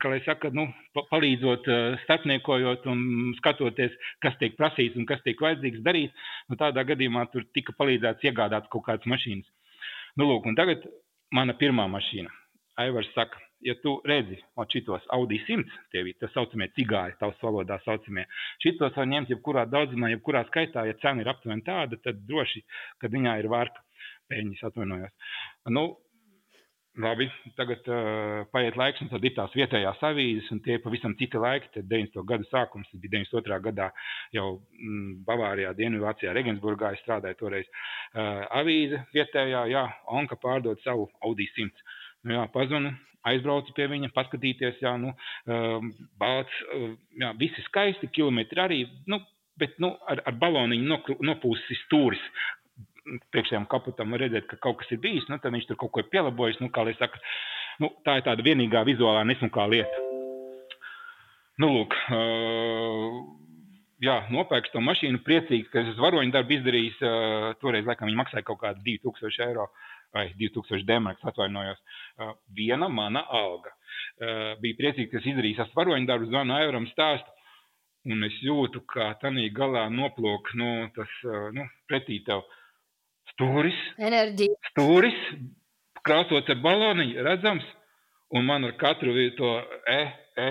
[0.00, 0.64] kā lai saka, nu,
[0.96, 1.68] palīdzot,
[2.06, 3.04] starpniekojot un
[3.42, 3.92] skatoties,
[4.24, 6.16] kas tiek prasīts un kas tiek vajadzīgs darīt,
[6.48, 9.52] nu, tādā gadījumā tur tika palīdzēts iegādāt kaut kādas mašīnas.
[10.16, 10.88] Nu, lūk, un tagad
[11.36, 12.32] mana pirmā mašīna.
[12.80, 14.38] Aivars saka, ja tu redzi
[14.72, 18.26] šitos Audi 100, tie ir tā saucamie cigāri, tavs valodā saucamie,
[18.62, 22.64] šitos var ņemt jebkurā daudzumā, jebkurā skaitā, ja cena ir aptuveni tāda, tad droši,
[23.02, 23.82] ka viņā ir vārka
[24.30, 25.32] peļņas atvainojos.
[25.74, 25.86] Nu,
[26.96, 27.26] Labi,
[27.58, 31.36] tagad uh, paiet laiks, un tad ir tās vietējās avīzes, un tie ir pavisam citi
[31.36, 31.68] laiki.
[31.74, 32.22] Tad 90.
[32.24, 33.58] gada sākums, tas bija 92.
[33.66, 33.90] gadā
[34.32, 36.94] jau mm, Bavārijā, Dienvidvācijā, Regensburgā.
[36.96, 39.84] Es strādāju toreiz uh, avīze vietējā, jā,
[40.16, 41.84] Anka pārdod savu Audi 100.
[42.24, 42.94] Nu, jā, pazvanu,
[43.32, 45.14] aizbraucu pie viņa, paskatīties, jā, nu,
[45.50, 49.20] um, balts, uh, jā, visi skaisti, kilometri arī, nu,
[49.60, 52.22] bet, nu, ar, ar baloniņu nopūsis stūris.
[53.30, 56.10] Priekšējām kaputam redzēt, ka kaut kas ir bijis, nu, tad viņš tur kaut ko ir
[56.10, 57.22] pielabojis, nu, saka,
[57.82, 60.04] Nu, tā ir tāda vienīgā vizuālā nesmukā lieta.
[61.60, 63.18] Nu, lūk, uh,
[64.04, 66.96] jā, nopērku to mašīnu, priecīgs, ka es varoņu darbu izdarījis.
[67.00, 69.68] Uh, toreiz, laikam, viņi maksāja kaut kādu 2000 eiro
[70.16, 71.80] vai 2000 demarks, atvainojos.
[72.56, 73.72] Viena mana alga.
[74.62, 77.32] Bija priecīgs, ka es izdarīju tas varoņu darbu, zvanu Aivaram stāstu.
[78.06, 81.10] Un es jūtu, kā tādā galā noplūk nu, tas
[81.56, 82.44] nu, pretī tev
[83.32, 83.78] stūris.
[83.98, 84.58] Enerģija.
[84.70, 85.16] Stūris,
[86.06, 87.66] krāsots ar baloniņu, redzams.
[88.34, 89.50] Un man ar katru to
[89.90, 90.00] e,
[90.42, 90.46] e,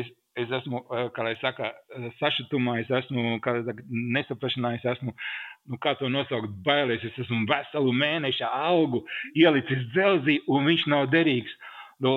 [0.00, 0.80] es, es esmu,
[1.16, 1.72] kā lai saka,
[2.20, 3.38] sašutumā, es esmu,
[4.16, 5.12] nesaprašanā, es esmu,
[5.70, 9.02] nu, kā to nosaukt, bailies, es esmu veselu mēneša augu
[9.38, 11.54] ielicis dzelzī, un viņš nav derīgs.
[12.02, 12.16] Nu,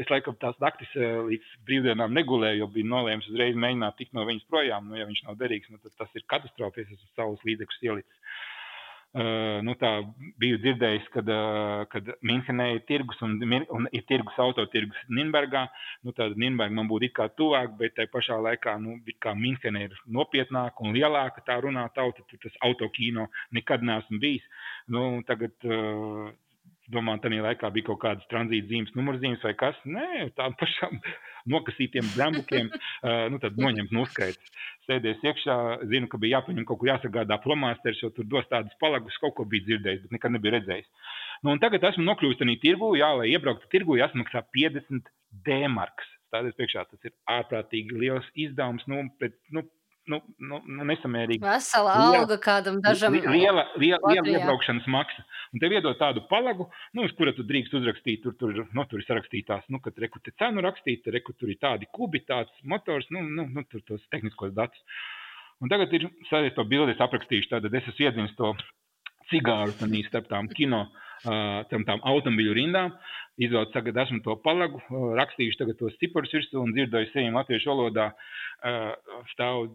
[0.00, 4.46] es laikam tās naktis līdz brīvdienām negulēju, jo biju nolēmis uzreiz mēģināt tikt no viņas
[4.48, 4.86] projām.
[4.88, 8.38] Nu, ja viņš nav derīgs, nu, tad tas ir katastrofa, es esmu savus līdzekļus ielicis.
[9.16, 9.90] Uh, nu, tā
[10.36, 13.38] biju dzirdējis, kad, uh, kad Minhenē ir tirgus un,
[13.72, 15.62] un ir tirgus autotirgus Nīderlandē.
[16.04, 18.98] Nu, tad Nīderlandē man būtu it kā tuvāk, bet tajā pašā laikā nu,
[19.40, 22.26] Minhenē ir nopietnāka un lielāka tā runā tauta.
[22.28, 24.44] Tur tas autokino nekad neesmu bijis.
[24.92, 26.28] Nu, tagad uh,
[26.92, 29.78] domāju, tā laikā bija kaut kādas tranzīta zīmes, numurzīmes vai kas.
[29.84, 30.98] Nē, tādām pašām
[31.52, 34.54] nokasītiem zembukiem, uh, nu tad noņemt no skaitas.
[34.86, 35.56] Sēdēs iekšā,
[35.90, 39.46] zinu, ka bija jāpaņem kaut kur jāsagādā plomāsteris, jo tur dos tādus palagus, kaut ko
[39.50, 41.14] bija dzirdējis, bet nekad nebija redzējis.
[41.46, 45.10] Nu, tagad esmu nokļuvis tādā tirgu, jā, lai iebrauktu tirgu, jāsamaksā 50
[45.46, 46.12] D-marks.
[46.34, 49.62] Tādēļ priekšā tas ir ārprātīgi liels izdevums, nu, pret, nu,
[50.10, 51.42] nu, nu, nu nesamērīgi.
[51.42, 53.16] Vesela alga kādam dažam.
[53.16, 55.24] Liela, liela, liela iebraukšanas maksa.
[55.54, 59.02] Un tev iedod tādu palagu, nu, uz kura tu drīkst uzrakstīt, tur, tur, nu, tur
[59.02, 63.08] ir sarakstītās, nu, kad reku te cenu rakstīt, reku tur ir tādi kubi, tāds motors,
[63.14, 64.82] nu, nu, nu tur tos tehniskos datus.
[65.62, 68.52] Un tagad ir savies to bildi, es aprakstīšu, tad es esmu iedzinis to
[69.30, 69.74] cigāru
[70.06, 70.84] starp tām kino,
[71.24, 72.92] tam tām automobiļu rindām.
[73.36, 74.80] Izvēlēju, tagad esmu to palagu,
[75.18, 78.10] rakstījuši tagad tos ciparus virsū un dzirdēju sevi latviešu valodā.
[79.34, 79.66] Stāv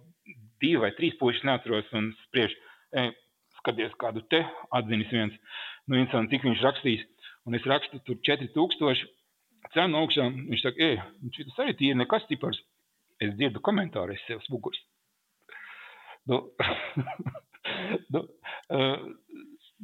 [0.62, 2.56] divi vai trīs puikas, neatceros, un spriež,
[2.98, 3.08] e,
[3.60, 4.42] skaties, kādu te
[4.78, 5.38] atzinis viens.
[5.86, 7.06] Nu, interesanti, cik viņš rakstīs.
[7.50, 9.06] Un es rakstu tur 4000
[9.76, 10.28] cenu augšā.
[10.50, 11.00] Viņš saka, ej,
[11.38, 12.62] šis arī ir nekas cipars.
[13.22, 14.82] Es dzirdu komentāru, es sev smuguļus.
[16.30, 16.40] Nu,
[18.14, 18.24] nu,
[18.74, 19.04] uh,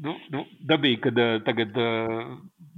[0.04, 2.34] nu, nu, dabīgi, kad uh, tagad uh,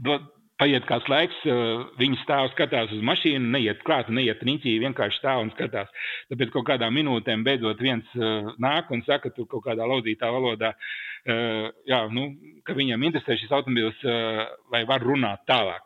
[0.05, 0.17] do,
[0.59, 5.43] paiet kāds laiks, uh, viņi stāv skatās uz mašīnu, neiet klāt, neiet riņķī, vienkārši stāv
[5.45, 5.91] un skatās.
[6.31, 10.73] Tāpēc kaut kādā minūtēm beidzot viens uh, nāk un saka, tur kaut kādā lauzītā valodā,
[10.75, 12.31] uh, jā, nu,
[12.67, 15.85] ka viņam interesē šis automobilis, uh, vai var runāt tālāk.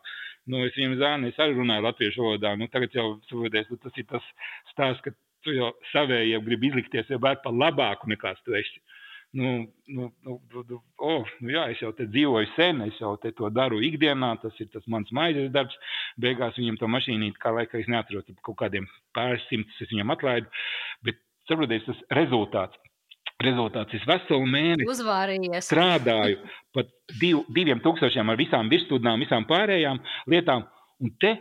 [0.49, 2.57] Nu, es viņam zānu, es arī runāju latviešu valodā.
[2.59, 4.25] Nu, tagad jau saprotiet, tas ir tas
[4.73, 8.81] stāsts, ka tu jau savējiem gribi izlikties jau par labāku nekā tu esi.
[9.33, 13.49] Nu, nu, nu, nu, oh, nu jā, es jau te dzīvoju sen, es jau to
[13.49, 15.73] daru ikdienā, tas ir tas mans maizes darbs.
[16.21, 18.85] Beigās viņam to mašīnīti, kā laikā es neatceros, kaut kādiem
[19.17, 20.51] pāris simtus es viņam atlaidu.
[21.01, 21.17] Bet
[21.49, 22.77] saprotiet, tas rezultāts.
[23.43, 24.89] Rezultāts ir veselu mēnesi.
[24.93, 25.65] Uzvārījies.
[25.65, 26.37] Strādāju
[26.77, 29.97] pat div, diviem tūkstošiem ar visām virsstudām, visām pārējām
[30.29, 30.67] lietām.
[31.01, 31.33] Un te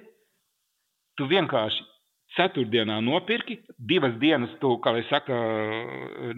[1.20, 1.91] tu vienkārši
[2.32, 5.36] Ceturtdienā nopirki, divas dienas, tu, kā jau saka,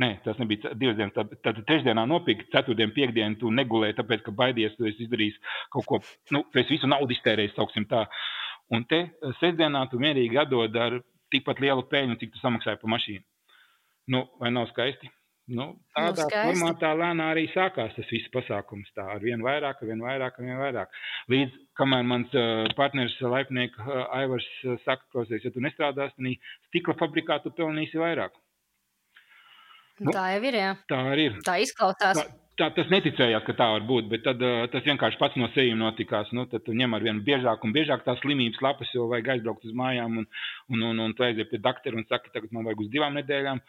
[0.00, 4.35] nē, tas nebija divas dienas, tad, tad trešdienā nopirki, ceturtdienu, piekdienu tu negulēji, tāpēc, ka
[4.35, 5.38] baidies, tu esi izdarījis
[5.74, 6.00] kaut ko,
[6.35, 8.09] nu, tu esi visu naudu iztērējis, sauksim tā.
[8.74, 9.04] Un te
[9.38, 10.98] sestdienā tu mierīgi atdod ar
[11.30, 13.24] tikpat lielu peļņu, cik tu samaksāji par mašīnu.
[14.14, 15.09] Nu, vai nav skaisti?
[15.52, 18.88] Nu, tādā nu, formātā lēnām arī sākās tas viss pasākums.
[18.96, 20.94] Tā ar vien vairāk, ar vien vairāk, ar vien vairāk.
[21.33, 26.70] Līdz kamēr mans uh, partneris, laipnieks uh, Aivars, uh, saka, klausies, ja tu nestrādāsi, tad
[26.70, 28.33] stikla fabrikā tu pelnīsi vairāk.
[30.00, 30.59] Nu, tā jau ir.
[30.62, 30.72] Jā.
[30.88, 31.38] Tā arī ir.
[31.44, 32.24] Tā izklausās.
[32.24, 32.26] Tā,
[32.64, 35.76] tā, tas neticējās, ka tā var būt, bet tad, uh, tas vienkārši pats no sevis
[35.76, 36.33] notikās.
[36.33, 39.68] Nu, tad tu ņem ar vien biežāk un biežāk tās slimības lapas, jo vajag aizbraukt
[39.68, 40.30] uz mājām, un,
[40.72, 43.61] un, un, un tu aizies pie doktora un saki, tagad man vajag uz divām nedēļām.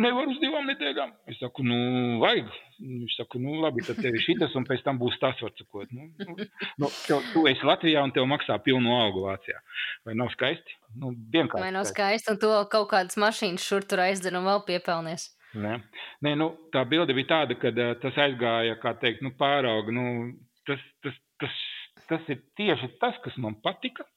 [0.00, 1.10] Nevar uz divām nedēļām.
[1.28, 1.76] Es saku, nu,
[2.22, 2.46] vajag.
[2.80, 5.92] Viņš saka, nu, labi, tad tev ir šis, un pēc tam būs tas, var sakot.
[5.92, 6.46] Nu, nu,
[6.80, 9.60] nu, tev, tu esi Latvijā, un tev maksā pilnu algu Vācijā.
[10.08, 10.78] Vai nav skaisti?
[10.96, 11.12] Nu,
[11.52, 15.28] Vai nav skaisti, un to kaut kādas mašīnas šur tur aizdzen un vēl piepelnies.
[15.60, 15.76] Nē,
[16.24, 19.92] Nē nu, tā bilde bija tāda, ka uh, tas aizgāja, kā teikt, nu, pārauga.
[19.92, 20.32] Nu,
[20.68, 21.60] tas, tas, tas,
[22.08, 24.08] tas ir tieši tas, kas man patika,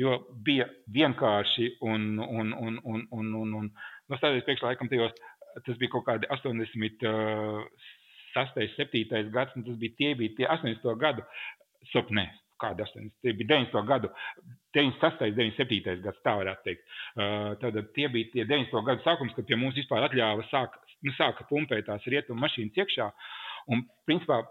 [0.00, 3.70] jo bija vienkārši un, un, un, un, un, un, un
[4.10, 5.14] Nu, stādījos priekšā, laikam, tajos,
[5.64, 10.98] tas bija kaut kādi 86, uh, 7 gads, un tas bija tie, bija tie 80
[11.00, 11.26] gadu
[11.92, 12.28] sapnē.
[12.62, 14.08] Kāda 80, tie bija 90 gadu,
[14.76, 16.84] 96, 97 gads, tā varētu teikt.
[17.16, 21.14] Uh, tad tie bija tie 90 gadu sākums, kad pie mums vispār atļāva sāk, nu,
[21.18, 23.10] sāka pumpēt tās rietumu mašīnas iekšā.
[23.74, 24.42] Un, principā,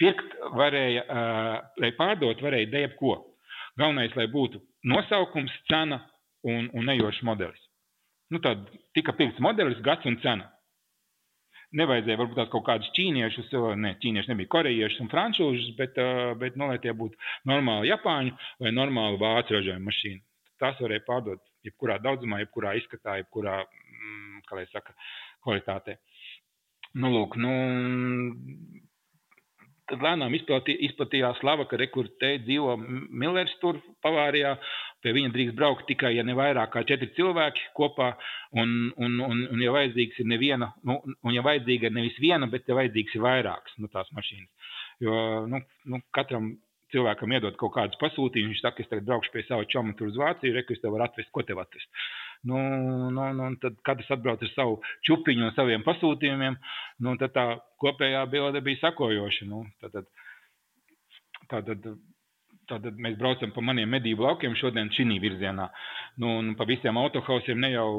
[0.00, 1.04] pirkt varēja,
[1.80, 3.16] lai pārdot, varēja dēļ ko.
[3.78, 6.00] Galvenais, lai būtu nosaukums, cena
[6.46, 7.69] un, un ejošs modelis.
[8.30, 8.62] Nu, tad
[8.94, 10.48] tika pirkts modelis, gads un cena.
[11.78, 15.98] Nevajadzēja varbūt tās kaut kādus ķīniešus, ne, ķīnieši nebija korejiešus un frančūžus, bet,
[16.40, 20.22] bet nu, lai tie būtu normāli japāņu vai normāli vācu ražojuma mašīna.
[20.62, 24.96] Tās varēja pārdot jebkurā daudzumā, jebkurā izskatā, jebkurā, mm, kā lai saka,
[25.46, 25.96] kvalitātē.
[26.98, 27.54] Nu, lūk, nu,
[29.90, 34.56] tad lēnām izplatī, izplatījās slava, ka rekur te dzīvo Millers tur Pavārijā.
[35.00, 38.10] Pie viņa drīkst braukt tikai, ja ne vairāk kā četri cilvēki kopā,
[38.60, 42.48] un, un, un, un ja vajadzīgs ir neviena, nu, un ja vajadzīga ir nevis viena,
[42.52, 44.74] bet ja vajadzīgs ir vairākas, nu, tās mašīnas.
[45.00, 45.14] Jo,
[45.48, 46.52] nu, nu, katram
[46.92, 50.18] cilvēkam iedod kaut kādus pasūtījumus, viņš saka, es tagad braukšu pie sava čoma tur uz
[50.20, 51.88] Vāciju, reku, es tev varu atvest, ko tev atvest.
[52.50, 52.58] Nu,
[53.14, 56.56] nu, nu, tad katrs atbrauc ar savu čupiņu un saviem pasūtījumiem,
[57.06, 57.46] nu, tad tā
[57.82, 59.48] kopējā bilde bija sakojoša.
[59.50, 60.00] Nu, tad,
[61.52, 61.90] tad, tad,
[62.70, 65.66] Tātad mēs braucam pa maniem medību laukiem šodien šī virzienā.
[66.22, 67.90] Nu, un pa visiem autohausiem ne jau,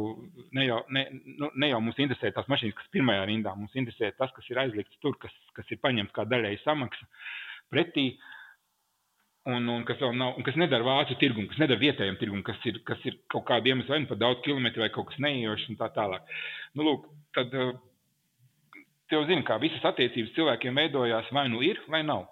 [0.56, 1.06] ne, jau, ne,
[1.40, 3.56] nu, ne jau mums interesē tās mašīnas, kas pirmajā rindā.
[3.58, 7.10] Mums interesē tas, kas ir aizlikts tur, kas, kas ir paņemts kā daļēji samaksa
[7.74, 8.14] pretī.
[9.52, 12.60] Un, un kas vēl nav, un kas nedara vācu tirgumu, kas nedara vietējiem tirgumu, kas
[12.70, 15.72] ir, kas ir kaut kāda iemesla, vai nu par daudz kilometru, vai kaut kas neiejošs
[15.72, 16.36] un tā tālāk.
[16.78, 17.56] Nu, lūk, tad
[19.10, 22.28] tev zina, kā visas attiecības cilvēkiem veidojās, vai nu ir, vai nav.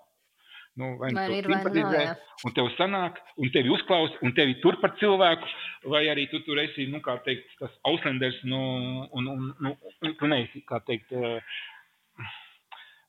[0.79, 2.11] Nu, vai nu ir, vai nav, jā.
[2.47, 5.49] un tev sanāk, un tevi uzklaus, un tevi tur par cilvēku,
[5.91, 8.59] vai arī tu tur esi, nu, kā teikt, tas auslenders, nu,
[9.19, 12.29] un, un, nu, un tu neesi, kā teikt, uh,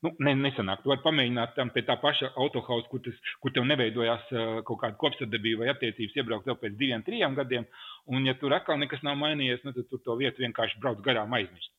[0.02, 0.82] nu, ne, nesanāk.
[0.82, 4.82] Tu vari pamēģināt tam pie tā paša autohausa, kur, tas, kur tev neveidojās uh, kaut
[4.82, 7.70] kāda kopsadarbība vai attiecības, iebraukt vēl pēc diviem, trim gadiem.
[8.10, 11.38] Un, ja tur atkal nekas nav mainījies, nu, tad tur to vietu vienkārši brauc garām
[11.38, 11.70] aizmirst.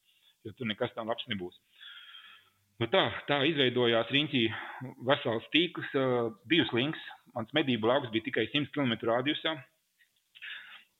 [0.47, 1.59] Jo tur nekas tam labs nebūs.
[2.81, 4.39] Nu, tā, tā izveidojās riņķī
[5.05, 7.01] vesels tīkls, uh, divs links.
[7.35, 9.53] Mans medību lauks bija tikai 100 km radiusā.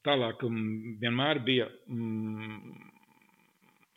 [0.05, 0.59] Tālāk um,
[1.01, 2.69] vienmēr bija um,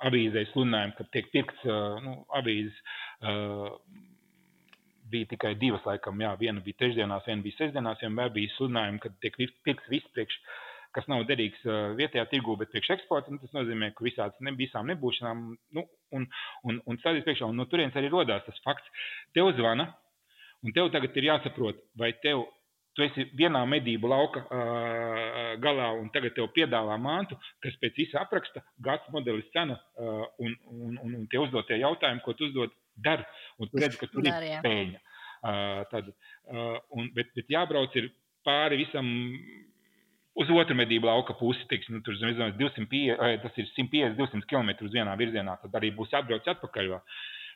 [0.09, 1.65] avīzē sludinājumi, ka tiek pirkts
[2.05, 2.81] nu, avīzes.
[5.13, 9.13] Bija tikai divas, laikam, jā, viena bija trešdienās, viena bija sestdienās, vienmēr bija sludinājumi, ka
[9.23, 10.39] tiek pirkts viss priekš,
[10.95, 11.61] kas nav derīgs
[11.99, 13.33] vietējā tirgū, bet priekš eksporta.
[13.33, 15.45] Nu, tas nozīmē, ka visāds, ne, visām nebūšanām,
[15.77, 16.27] nu, un,
[16.71, 19.07] un, un stādīt priekšā, un no turienes arī rodās tas fakts.
[19.37, 19.91] Tev zvana,
[20.65, 22.47] un tev tagad ir jāsaprot, vai tev
[22.95, 28.23] tu esi vienā medību lauka uh, galā un tagad tev piedāvā mantu, kas pēc visa
[28.23, 32.75] apraksta, gads modelis cena uh, un, un, un, un tie uzdotie jautājumi, ko tu uzdod,
[32.95, 33.25] dar,
[33.59, 35.03] un tu redzi, ka tur dar, ir pēļņa.
[35.45, 36.13] Uh, tad,
[36.55, 38.13] uh, un, bet, bet jābrauc ir
[38.47, 39.11] pāri visam
[40.35, 44.95] uz otru medību lauka pusi, teiksim, nu, tur zināms, 250, tas ir 150-200 km uz
[44.95, 46.97] vienā virzienā, tad arī būs jābrauc atpakaļ.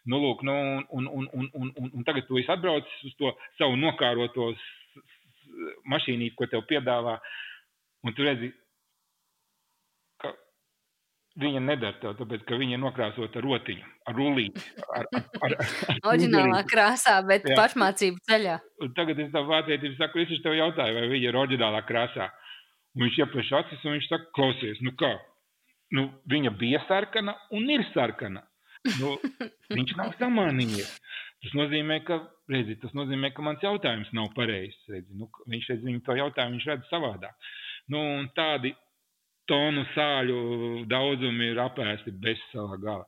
[0.09, 0.55] Nu, lūk, nu,
[0.95, 4.63] un, un, un, un, un, un tagad tu esi atbraucis uz to savu nokārotos
[5.91, 7.19] mašīnīt, ko tev piedāvā,
[8.07, 8.53] un tu redzi,
[10.23, 10.33] ka
[11.43, 14.67] viņa nedara tev, tāpēc, ka viņa ir nokrāsota ar rotiņu, ar rullīti.
[14.87, 17.59] Ar, ar, ar, ar Oriģinālā krāsā, bet Jā.
[17.59, 18.59] pašmācību ceļā.
[18.87, 22.31] Un tagad es tam vācietim saku, es tev jautāju, vai viņa ir oriģinālā krāsā.
[22.97, 25.13] Un viņš iepleš acis un viņš saka, klausies, nu kā?
[25.95, 28.45] Nu, viņa bija sarkana un ir sarkana.
[28.99, 29.15] Nu,
[29.77, 30.91] viņš nav samānījies.
[31.45, 32.19] Tas nozīmē, ka,
[32.51, 34.79] redzi, tas nozīmē, ka mans jautājums nav pareizs.
[35.15, 37.51] Nu, viņš redz viņu to jautājumu, viņš redz savādāk.
[37.93, 38.03] Nu,
[38.37, 38.75] tādi
[39.49, 40.41] tonu sāļu
[40.91, 43.07] daudzumi ir apēsti bez savā gala.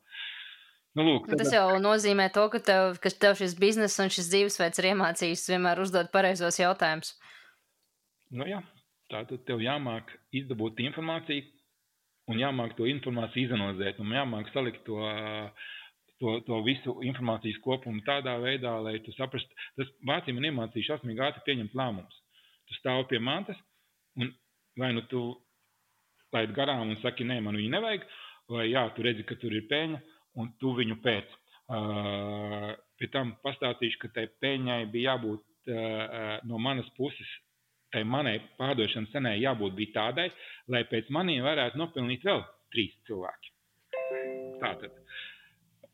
[0.97, 1.43] Nu, lūk, tad...
[1.43, 5.47] Tas jau nozīmē to, ka tev, ka tev šis biznesa un šis dzīvesveids ir iemācījis
[5.53, 7.13] vienmēr uzdot pareizos jautājumus.
[8.35, 8.59] Nu, jā,
[9.11, 11.47] tā tad tev jāmāk izdabūt informāciju
[12.31, 15.01] un jāmāk to informāciju izanalizēt un jāmāk salikt to
[16.21, 21.25] to, to visu informācijas kopumu tādā veidā, lai tu saprastu, tas Vācija man iemācīja šausmīgi
[21.25, 22.19] ātri pieņemt lēmumus.
[22.69, 23.57] Tu stāvi pie mantas,
[24.21, 24.29] un
[24.79, 25.23] vai nu tu
[26.35, 28.05] laid garām un saki, nē, man viņu nevajag,
[28.53, 30.01] vai jā, tu redzi, ka tur ir peļņa,
[30.41, 31.37] un tu viņu pēc.
[31.71, 37.31] Uh, pie tam pastāstīšu, ka tai peļņai bija jābūt uh, no manas puses,
[37.95, 40.31] tai manai pārdošanas cenai jābūt tādai,
[40.69, 43.55] lai pēc maniem varētu nopelnīt vēl trīs cilvēki.
[44.61, 44.95] Tātad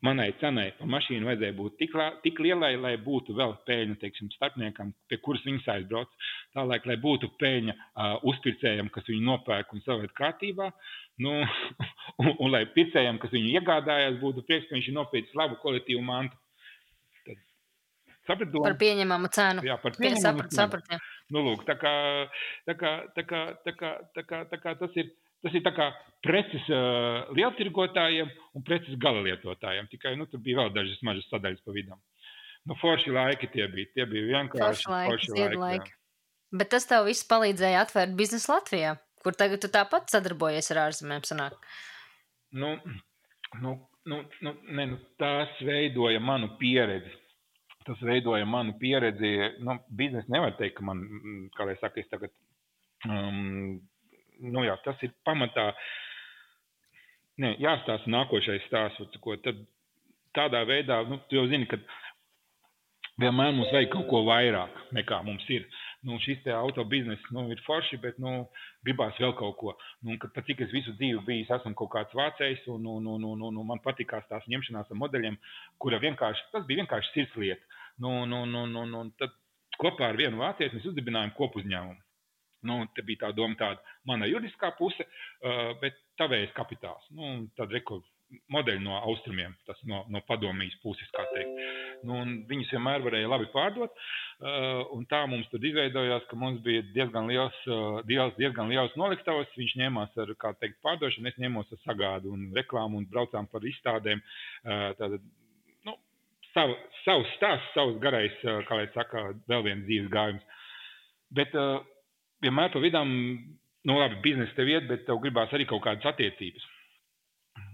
[0.05, 4.93] manai cenai par mašīnu vajadzēja būt tik, tik lielai, lai būtu vēl peļņa teiksim, starpniekam,
[5.09, 6.11] pie kuras viņas aizbrauc.
[6.55, 10.69] Tālāk, lai būtu peļņa uh, uzpircējiem, kas viņu nopērk un saved kārtībā,
[11.25, 11.33] nu,
[12.21, 16.03] un, un lai pircējiem, kas viņu iegādājās, būtu prieks, ka viņš ir nopircis labu kvalitīvu
[16.05, 16.37] mantu.
[17.25, 17.43] Tad,
[18.29, 19.65] saprat, par pieņemamu cenu.
[19.65, 20.61] Jā, par pieņemamu saprat, cenu.
[20.61, 21.93] Saprat, nu, lūk, tā kā,
[22.67, 25.13] tā kā, tā kā, tā kā, tā kā, tā kā tas ir
[25.45, 25.85] Tas ir kā
[26.25, 29.85] preces uh, lieltirgotājiem un preces galalietotājiem.
[29.91, 31.97] Tikai nu, tur bija vēl dažas mažas sadaļas pa vidu.
[32.67, 33.91] Nu, forši laiki tie bija.
[33.93, 35.59] Tie bija vienkārši Forši laiki, forši laiki.
[35.61, 35.93] laiki.
[36.57, 41.21] Bet tas tev viss palīdzēja atvērt biznesu Latvijā, kur tagad tu tāpat sadarbojies ar ārzemēm.
[41.29, 41.53] Sanāk.
[41.53, 41.77] jā.
[42.57, 42.73] Nu,
[43.61, 43.75] nu,
[44.09, 47.13] nu, nu, ne, nu, tās veidoja manu pieredzi.
[47.87, 49.31] Tas veidoja manu pieredzi.
[49.63, 52.33] Nu, biznesa nevar teikt, ka man, mm, kā lai saka, es tagad,
[53.07, 53.77] um,
[54.43, 55.69] nu jā, tas ir pamatā.
[57.41, 59.19] Nē, jāstāsta nākošais stāsts.
[59.23, 59.61] Ko, tad
[60.35, 61.79] tādā veidā, nu, tu jau zini, ka
[63.21, 65.65] vienmēr mums vajag kaut ko vairāk nekā mums ir.
[66.05, 68.33] Nu, šis te auto bizness nu, ir forši, bet nu,
[68.85, 69.73] gribās vēl kaut ko.
[70.05, 73.47] Nu, kad, cik es visu dzīvi bijis, esmu kaut kāds vācējs, un, un, un, un,
[73.49, 75.39] un man patīkās tās ņemšanās ar modeļiem,
[75.81, 77.66] kura vienkārši, tas bija vienkārši sirdslieta.
[78.03, 79.33] Nu, nu, nu, nu, nu, tad
[79.81, 82.03] kopā ar vienu vācieti mēs uzdibinājām kopu uzņēmumu.
[82.67, 87.09] Nu, te bija tā doma, tāda mana juridiskā puse, uh, bet tavējais kapitāls.
[87.13, 88.01] Nu, tad reku
[88.51, 91.61] modeļi no austrumiem, tas no, no padomijas puses, kā teikt.
[92.07, 92.17] Nu,
[92.49, 93.93] viņus vienmēr varēja labi pārdot.
[93.93, 98.97] Uh, un tā mums tur izveidojās, ka mums bija diezgan liels, uh, diezgan, diezgan liels
[98.99, 99.53] noliktavas.
[99.57, 103.65] Viņš ņēmās ar, kā teikt, pārdošanu, es ņēmos ar sagādu un reklāmu un braucām par
[103.65, 104.23] izstādēm.
[104.65, 105.21] Tātad,
[106.57, 110.65] savu, savs stāsts, savs garais, kā lai saka, vēl viens dzīves gājums.
[111.37, 111.79] Bet uh,
[112.43, 113.13] vienmēr pa vidām,
[113.87, 116.65] nu labi, biznesa tev iet, bet tev gribās arī kaut kādas attiecības.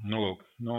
[0.08, 0.78] Nu, lūk, nu,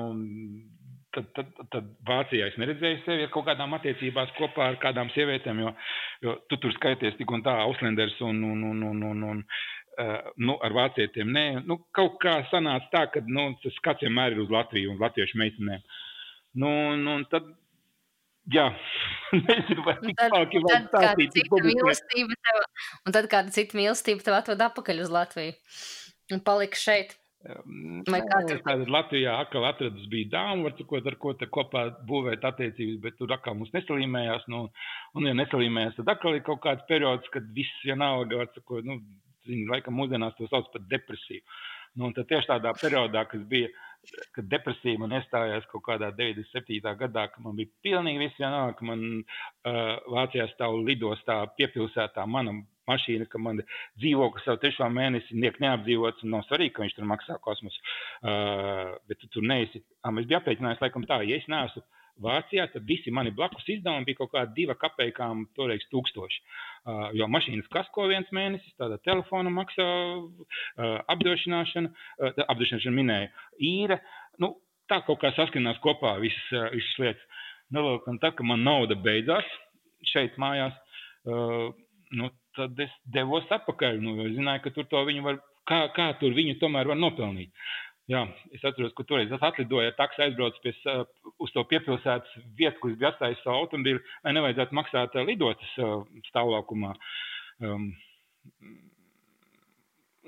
[1.15, 5.63] tad, tad, tad Vācijā es neredzēju sevi ar kaut kādām attiecībās kopā ar kādām sievietēm,
[5.65, 5.73] jo,
[6.25, 10.33] jo tu tur skaities tik un tā, Auslenders un, un, un, un, un, un uh,
[10.37, 11.31] nu, ar vācietiem.
[11.37, 15.03] Nē, nu, kaut kā sanāca tā, ka nu, tas skats vienmēr ir uz Latviju un
[15.03, 15.85] latviešu meitenēm.
[16.63, 17.49] Nu, nu, un tad,
[18.53, 18.69] jā,
[19.49, 21.37] nezinu, vai tik ir un vajag stāstīt.
[21.39, 22.63] cita mīlestība tev,
[23.07, 25.59] un tad kāda cita mīlestība tev atved atpakaļ uz Latviju.
[26.33, 27.19] Un palika šeit.
[27.45, 31.49] Vai kā Nē, tur Tātad Latvijā atkal atradus bija dāma, var sakot, ar ko te
[31.53, 34.47] kopā būvēt attiecības, bet tur atkal mums nesalīmējās.
[34.53, 34.63] Nu,
[35.13, 38.97] un, ja nesalīmējās, tad atkal ir kaut kāds periods, kad viss vienalga, var sakot, nu,
[39.45, 41.45] zini, laikam mūsdienās to sauc par depresiju.
[41.99, 43.69] Nu, un tad tieši tādā periodā, kas bija,
[44.37, 46.95] kad depresija man iestājās kaut kādā 97.
[47.01, 52.57] gadā, ka man bija pilnīgi viss vienalga, ka man uh, Vācijā stāv lidostā piepilsētā mana
[52.91, 53.63] mašīna, ka man
[54.01, 57.85] dzīvoklis jau trešo mēnesi tiek neapdzīvots un nav svarīgi, ka viņš tur maksā kosmosu.
[58.21, 59.85] Uh, bet tu tur neesi.
[60.05, 61.85] Ah, es biju aprēķinājis, laikam tā, ja es neesmu
[62.23, 66.43] Vācijā, tad visi mani blakus izdevumi bija kaut kādi divi kapekām, toreiz tūkstoši.
[66.85, 69.87] Uh, jo mašīnas kasko viens mēnesis, tāda telefona maksā,
[70.23, 73.99] uh, apdrošināšana, uh, apdrošināšana minēja īre.
[74.39, 74.55] Nu,
[74.91, 77.43] tā kaut kā saskanās kopā visas, uh, visas lietas.
[77.75, 79.49] Nu, lūk, un tad, kad man nauda beidzās
[80.13, 80.77] šeit mājās,
[81.27, 81.73] uh,
[82.15, 83.99] nu, tad es devos atpakaļ.
[84.05, 87.51] Nu, es zināju, ka tur to viņu var, kā, kā tur viņu tomēr var nopelnīt.
[88.13, 88.21] Jā,
[88.53, 90.73] es atceros, ka toreiz es atlidoju ar taksi aizbraucu pie,
[91.41, 95.71] uz to piepilsētas vietu, kur es biju atstājis savu automobīlu, lai nevajadzētu maksāt ā, lidostas
[95.81, 95.89] ā,
[96.29, 96.91] stāvlaukumā.
[97.65, 97.87] Um,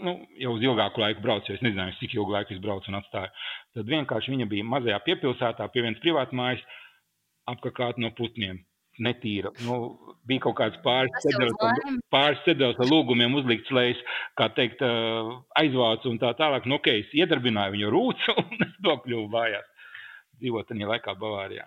[0.09, 3.45] nu, jau uz ilgāku laiku braucu, es nezināju, cik ilgu laiku es braucu un atstāju.
[3.77, 6.65] Tad vienkārši viņa bija mazajā piepilsētā pie vienas privātmājas
[7.53, 8.63] apkakāta no putniem.
[9.03, 9.51] Netīra.
[9.67, 9.77] Nu,
[10.29, 14.01] bija kaut kāds pāris cedeles ar- lūgumiem uzlikts, lai es,
[14.41, 14.81] kā teikt,
[15.61, 16.65] aizvācu un tā tālāk.
[16.69, 19.69] Nu, ok, es iedarbināju viņu rūcu un es nokļuvu mājās.
[20.41, 21.67] Dzīvot tajā laikā Bavārijā.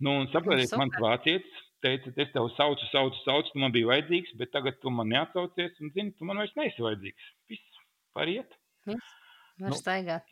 [0.00, 0.84] Nu, un saprotiet, super.
[0.84, 4.92] mans vācietis teica, es tev saucu, saucu, saucu, tu man biji vajadzīgs, bet tagad tu
[4.92, 7.30] man neatsaucies un zini, tu man vairs neesi vajadzīgs.
[7.52, 7.80] Viss,
[8.16, 8.56] pariet.
[9.60, 9.76] Var Nu.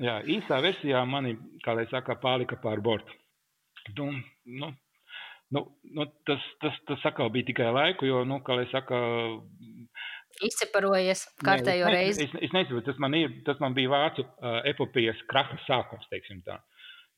[0.00, 3.12] Jā, īsā versijā mani, kā lai saka, pārlika pār bortu.
[3.96, 4.06] Nu,
[4.48, 4.70] nu,
[5.56, 5.64] nu,
[5.96, 9.00] nu, tas, tas, tas atkal bija tikai laiku, jo, nu, kā lai saka,
[10.44, 12.26] Izseparojies kārtējo Nē, es, reizi.
[12.28, 16.44] Es, es nesaprotu, tas man, ir, tas man bija vācu uh, epopējas kraha sākums, teiksim
[16.46, 16.60] tā.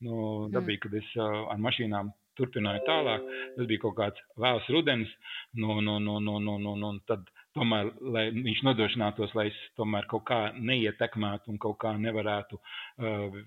[0.01, 0.53] Nu, Mm.
[0.55, 2.09] dabīgi, kad es uh, ar mašīnām
[2.39, 3.27] turpināju tālāk,
[3.57, 5.11] tas bija kaut kāds vēls rudens,
[5.53, 9.59] nu, nu, nu, nu, nu, nu, nu, un tad tomēr, lai viņš nodrošinātos, lai es
[9.77, 13.37] tomēr kaut kā neietekmētu un kaut kā nevarētu uh,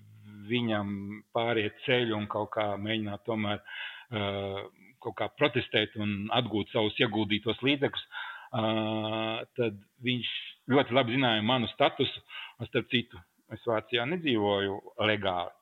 [0.49, 0.95] viņam
[1.35, 4.63] pāriet ceļu un kaut kā mēģināt tomēr uh,
[5.03, 10.31] kaut kā protestēt un atgūt savus ieguldītos līdzekļus, uh, tad viņš
[10.71, 12.23] ļoti labi zināja manu statusu.
[12.69, 13.19] Starp citu,
[13.53, 15.53] es Vācijā nedzīvoju legāli.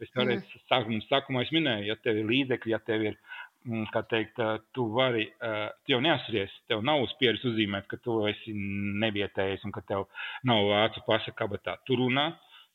[0.00, 3.18] Es toreiz sākumā, sākumā es minēju, ja tev ir līdzekļi, ja tev ir,
[3.68, 4.40] mm, kā teikt,
[4.76, 5.26] tu vari,
[5.84, 8.54] tu jau neatceries, tev nav uz pieres uzzīmēt, ka tu esi
[9.04, 10.06] nevietējis un ka tev
[10.48, 11.76] nav vācu pasa kabatā.
[11.84, 12.30] Tu runā,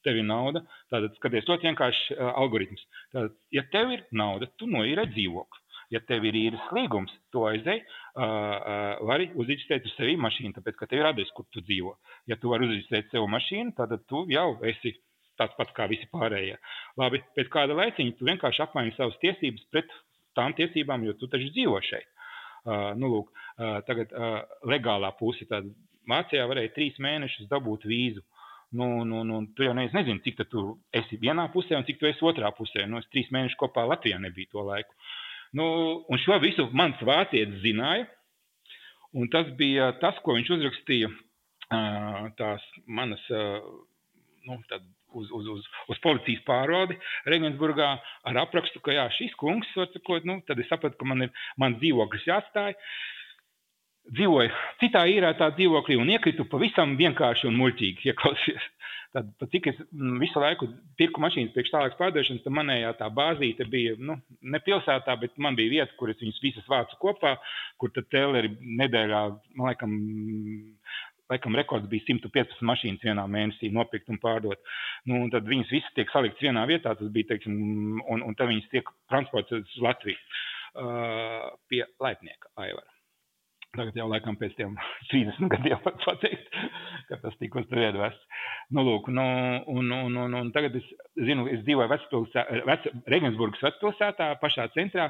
[0.05, 2.85] tev ir nauda, tātad skaties ļoti vienkārši ā, algoritms.
[3.13, 5.65] Tātad, ja tev ir nauda, tu noīrē dzīvokli.
[5.89, 10.75] Ja tev ir īres līgums, tu aizej, uh, uh, vari uzreģistrēt uz sevi mašīnu, tāpēc,
[10.77, 11.95] ka tev ir adrese, kur tu dzīvo.
[12.29, 14.93] Ja tu vari uzreģistrēt sev mašīnu, tad tu jau esi
[15.39, 16.59] tāds pats kā visi pārējie.
[16.99, 19.89] Labi, pēc kāda laiciņa tu vienkārši apmaini savas tiesības pret
[20.37, 22.05] tām tiesībām, jo tu taču dzīvo šeit.
[22.67, 25.47] Uh, nu, lūk, uh, tagad uh, legālā puse.
[25.49, 25.71] Tad
[26.09, 28.23] Vācijā varēja trīs mēnešus dabūt vīzu.
[28.71, 30.63] Nu, nu, nu, tu jau nezini, cik tu
[30.93, 32.85] esi vienā pusē un cik tu esi otrā pusē.
[32.85, 34.93] Nu, es trīs mēnešus kopā Latvijā nebiju to laiku.
[35.57, 35.65] Nu,
[36.05, 38.05] un šo visu mans vācietis zināja.
[39.17, 41.09] Un tas bija tas, ko viņš uzrakstīja
[42.37, 43.21] tās manas
[44.45, 44.57] nu,
[45.13, 46.97] uz, uz, uz, uz policijas pārvaldi
[47.29, 47.89] Regensburgā
[48.29, 51.79] ar aprakstu, ka jā, šis kungs, sakot, nu, tad es sapratu, ka man ir mans
[51.81, 52.75] dzīvoklis jāatstāj.
[54.09, 54.49] Dzīvoju
[54.81, 58.67] citā īrētā dzīvoklī un iekritu pavisam vienkārši un muļķīgi ieklausīties.
[59.13, 60.67] Tad, cik es mm, visu laiku
[60.99, 64.19] pirku mašīnas priekš tālākas pārdošanas, tad manējā tā bāzīte bija, nu,
[64.53, 67.31] ne pilsētā, bet man bija vieta, kur es viņus visas vācu kopā,
[67.81, 68.51] kur tad tēleri
[68.81, 69.21] nedēļā,
[69.57, 69.95] man laikam,
[71.33, 74.61] laikam rekords bija 115 mašīnas vienā mēnesī nopirkt un pārdot.
[75.09, 77.57] Nu, un tad viņas visas tiek saliktas vienā vietā, tas bija, teiksim,
[78.05, 82.98] un, un tad viņas tiek transportētas uz Latviju uh, pie laipnieka Aivara.
[83.77, 84.73] Tagad jau laikam pēc tiem
[85.11, 86.47] 30 gadiem var pateikt,
[87.09, 88.39] ka tas tika uz turienes vests.
[88.73, 89.25] Nu, lūk, nu,
[89.69, 90.87] un, un, un, un tagad es
[91.25, 95.07] zinu, es dzīvoju vec, Regensburgas vecpilsētā, pašā centrā,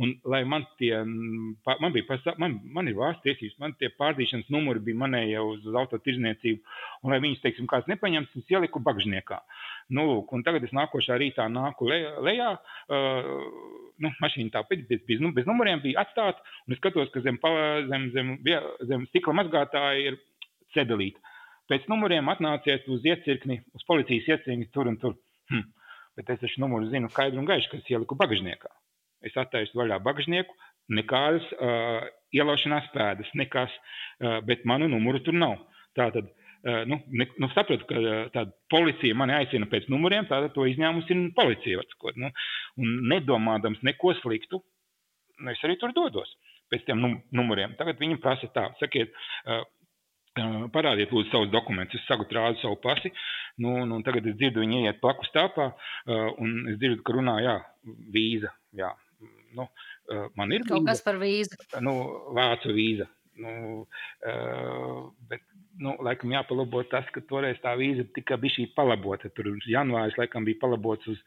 [0.00, 4.52] un lai man tie, man bija, pasa, man, man ir vārsts tiesības, man tie pārdīšanas
[4.52, 9.40] numuri bija manēja uz, uz autotirzniecību, un lai viņus, teiksim, kāds nepaņems, es ieliku bagžniekā.
[9.92, 13.26] Nu, lūk, tagad es nākošā rītā nāku le, lejā, uh,
[14.00, 16.40] nu, mašīna tā bez, bez, nu, bez numuriem bija atstāta,
[16.70, 17.38] es skatos, ka zem,
[17.90, 18.32] zem, zem,
[18.88, 20.18] zem stikla mazgātāja ir
[20.72, 21.20] cedelīte.
[21.70, 25.16] Pēc numuriem atnāciet uz iecirkni, uz policijas iecirkni tur un tur.
[25.52, 25.68] Hm.
[26.18, 28.72] Bet es taču numuru zinu skaidru un gaišu, kas ieliku bagāžniekā.
[29.24, 30.56] Es attaisu vaļā bagāžnieku,
[30.92, 32.02] nekādas uh,
[32.34, 35.60] ielaušanās pēdas, nekas, uh, bet manu numuru tur nav.
[35.96, 40.54] Tātad Eh, nu, ne, nu, sapratu, ka eh, tāda policija mani aicina pēc numuriem, tātad
[40.54, 41.82] to izņēmusi ir policija.
[41.82, 42.30] Atskot, nu,
[42.78, 44.62] un nedomādams neko sliktu,
[45.50, 46.30] es arī tur dodos
[46.72, 47.74] pēc tiem num numuriem.
[47.76, 49.12] Tagad viņi prasa tā, sakiet,
[49.44, 49.64] uh,
[50.72, 53.10] parādiet lūdzu savus dokumentus, es sagu rādu savu pasi,
[53.60, 57.36] nu, nu, tagad es dzirdu, viņi iet plakus tāpā, uh, un es dzirdu, ka runā,
[57.44, 57.58] jā,
[58.14, 58.88] vīza, jā,
[59.58, 60.72] nu, uh, man ir vīza.
[60.72, 61.60] Kaut kas par vīzu.
[61.84, 61.98] Nu,
[62.38, 63.10] vācu vīza.
[63.42, 63.86] Nu,
[65.30, 65.40] bet
[65.80, 69.30] nu, laikam jāpalabo tas, ka toreiz tā vīza tika bija šī palabota.
[69.36, 71.20] Tur janvāris laikam bija palabots uz,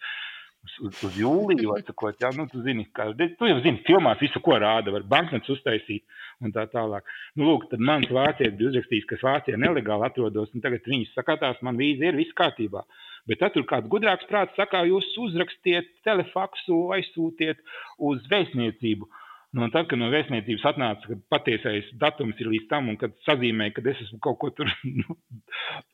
[0.65, 3.07] uz, uz, uz jūliju, vai sakot, jā, nu, tu zini, kā,
[3.39, 6.05] tu jau zini, filmās visu, ko rāda, var banknotes uztaisīt
[6.43, 7.07] un tā tālāk.
[7.35, 11.61] Nu, lūk, tad mans vācietis bija uzrakstījis, ka Vācijā nelegāli atrodos, un tagad viņš sakatās,
[11.65, 12.85] man vīza ir viss kārtībā.
[13.25, 17.63] Bet tad tur kāds gudrāks prāts saka, jūs uzrakstiet telefaksu, aizsūtiet
[17.97, 19.09] uz vēstniecību.
[19.55, 23.13] Nu, un tad, kad no vēstniecības atnāca, ka patiesais datums ir līdz tam, un kad
[23.23, 24.67] sazīmēja, ka es esmu kaut ko tur,
[24.99, 25.15] nu,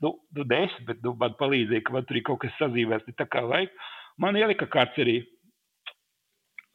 [0.01, 3.28] nu, nu es, bet nu, man palīdzēja, ka man tur ir kaut kas sazīmēts, tā
[3.30, 3.76] kā vajag,
[4.26, 5.20] man ielika kāds arī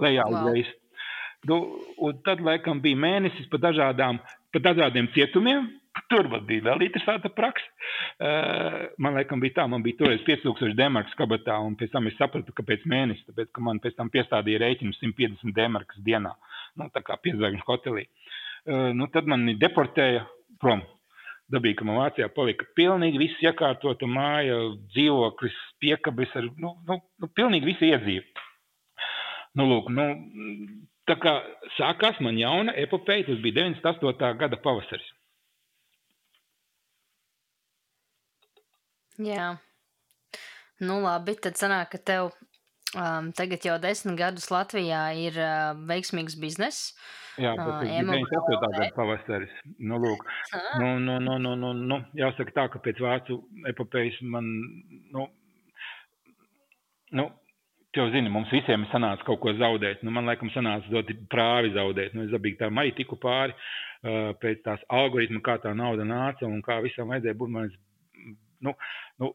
[0.05, 0.37] lejā wow.
[0.39, 0.71] uzreiz.
[1.51, 1.59] Nu,
[2.07, 4.23] un tad, laikam, bija mēnesis pa, dažādām,
[4.55, 5.67] pa dažādiem cietumiem.
[6.11, 7.67] Tur man bija vēl interesanta praksa.
[8.17, 12.19] Uh, man liekas, bija tā, man bija toreiz 5000 demarkas kabatā, un pēc tam es
[12.21, 16.35] sapratu, ka pēc mēneša, tāpēc, ka man pēc tam piestādīja rēķinu 150 demarkas dienā.
[16.77, 18.07] Nu, tā kā piedzvaigžņu hotelī.
[18.67, 20.27] Uh, nu, tad mani deportēja
[20.63, 20.85] prom.
[21.53, 24.57] Dabīgi, ka man Vācijā palika pilnīgi viss iekārtota māja,
[24.95, 28.47] dzīvoklis, piekabis ar, nu, nu, nu pilnīgi visi iedzīvi.
[29.57, 30.09] Nu, lūk, nu,
[31.07, 31.37] tā kā
[31.77, 34.33] sākās man jauna epopeja, tas bija 98.
[34.43, 35.07] gada pavasaris.
[39.23, 39.55] Jā.
[40.83, 42.35] Nu, labi, tad sanāk, ka tev
[42.95, 46.93] Um, tagad jau desmit gadus Latvijā ir uh, veiksmīgs bizness.
[47.37, 48.61] Jā, tas ir uh, 98.
[48.63, 49.57] gada pavasaris.
[49.83, 50.23] Nu, lūk,
[50.81, 54.49] nu, nu, nu, nu, nu, nu, jāsaka tā, ka pēc vācu epopejas man,
[55.13, 55.27] nu,
[57.19, 57.27] nu,
[57.99, 60.07] jau zini, mums visiem ir sanācis kaut ko zaudēt.
[60.07, 62.15] Nu, man liekas, sanāca dot prāvi zaudēt.
[62.15, 66.47] Nu, es dabīgi tā arī tiku pāri uh, pēc tās algoritma, kā tā nauda nāca
[66.47, 67.55] un kā visam vajadzēja būt.
[67.59, 67.75] Man,
[68.67, 68.75] nu,
[69.23, 69.33] nu,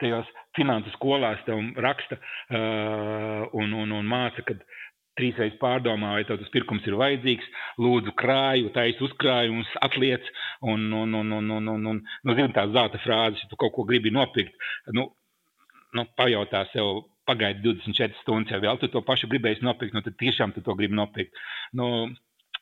[0.00, 4.56] tajos finansu skolās tev raksta uh, un, un, un māca, ka
[5.20, 7.48] trīsreiz pārdomā, vai tas pirkums ir vajadzīgs,
[7.82, 10.26] lūdzu krāju, taisa uzkrājumus, atliec,
[10.64, 13.74] un, un, un, un, un, un, un nu, zini tās zelta frāzes, ja tu kaut
[13.76, 14.56] ko gribi nopirkt,
[14.96, 15.10] nu,
[15.96, 20.16] nu pajautā sev, pagaidi 24 stundas, ja vēl tu to pašu gribēsi nopirkt, nu tad
[20.22, 21.36] tiešām tu to gribi nopirkt.
[21.76, 22.08] Nu,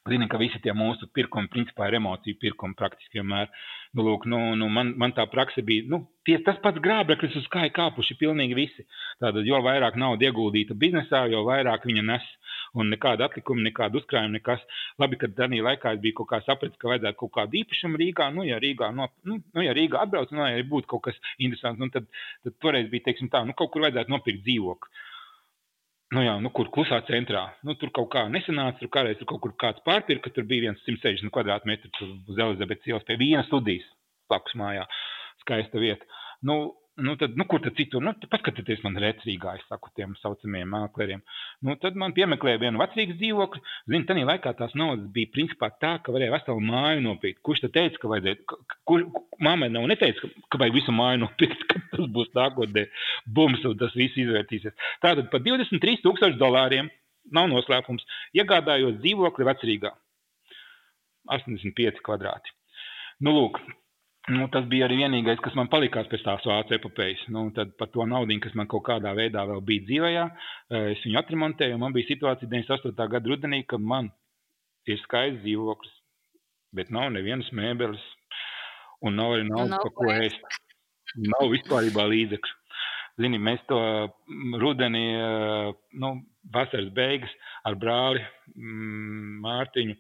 [0.09, 3.51] Zini, ka visi tie mūsu pirkumi, principā, ir emociju pirkumi praktiski vienmēr.
[3.97, 7.49] Nu, lūk, nu, nu, man, man tā praksa bija, nu, tieši tas pats grābeklis, uz
[7.53, 8.85] kā ir kāpuši pilnīgi visi.
[9.23, 12.29] Tātad, jo vairāk nauda ieguldīta biznesā, jo vairāk viņa nes.
[12.77, 14.65] Un nekāda atlikuma, nekāda uzkrājuma, nekas.
[15.01, 18.29] Labi, ka tajā laikā es biju kaut kā sapratis, ka vajadzētu kaut kādu īpašumu Rīgā.
[18.35, 21.81] Nu, ja Rīgā, no, nu, nu, ja Rīgā atbrauc, nu, ja būtu kaut kas interesants,
[21.81, 22.11] nu, tad,
[22.45, 25.08] tad toreiz bija, teiksim tā, nu, kaut kur vajadzētu nopirkt dzīvokli.
[26.17, 27.43] Nu jā, nu kur klusā centrā.
[27.69, 30.85] Nu, tur kaut kā nesanāca, tur kādreiz tur kaut kur kāds pārpirka, tur bija viens
[30.87, 33.85] 160 kvadrātmetru uz Elizabetes ielas pie viena studijas
[34.31, 34.87] blakus mājā.
[35.43, 36.09] Skaista vieta.
[36.49, 36.57] Nu,
[36.99, 38.03] Nu, tad, nu, kur tad citur?
[38.03, 41.21] Nu, paskatieties, man recīgā, es saku tiem saucamajiem mākleriem.
[41.63, 43.63] Nu, tad man piemeklēja vienu vecīgu dzīvokli.
[43.93, 47.39] Zinu, tajā laikā tās naudas bija principā tā, ka varēja veselu māju nopirkt.
[47.47, 48.59] Kurš tad teica, ka vajadzēja?
[48.91, 49.07] Kur,
[49.47, 52.89] māmai nav neteica, ka, ka vajag visu māju nopirkt, ka tas būs nākotnē
[53.39, 54.75] bums un tas viss izvērtīsies.
[55.05, 56.91] Tātad par 23 tūkstoši dolāriem
[57.31, 58.07] nav noslēpums.
[58.35, 59.95] Iegādājos dzīvokli vecrīgā.
[61.31, 62.59] 85 kvadrāti.
[63.23, 63.63] Nu, lūk,
[64.29, 67.23] Nu, tas bija arī vienīgais, kas man palikās pēc tās vācu epopejas.
[67.33, 71.05] Nu, tad par to naudu, kas man kaut kādā veidā vēl bija dzīvajā, eh, es
[71.07, 71.79] viņu atremontēju.
[71.81, 73.09] Man bija situācija 98.
[73.09, 74.11] gada rudenī, kad man
[74.87, 75.95] ir skaists dzīvoklis,
[76.77, 78.05] bet nav nevienas mēbeles
[79.01, 80.59] un nav arī naudas, par ko ēst.
[81.25, 82.57] Nav vispār līdzekļu.
[83.19, 85.71] Zini, mēs to mm, rudenī, eh,
[86.03, 86.11] nu,
[86.53, 87.33] vasaras beigas
[87.65, 88.21] ar brāli
[88.55, 89.97] mm, Mārtiņu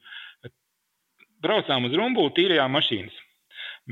[1.42, 3.16] braucām uz Rumbulu, tīrījām mašīnas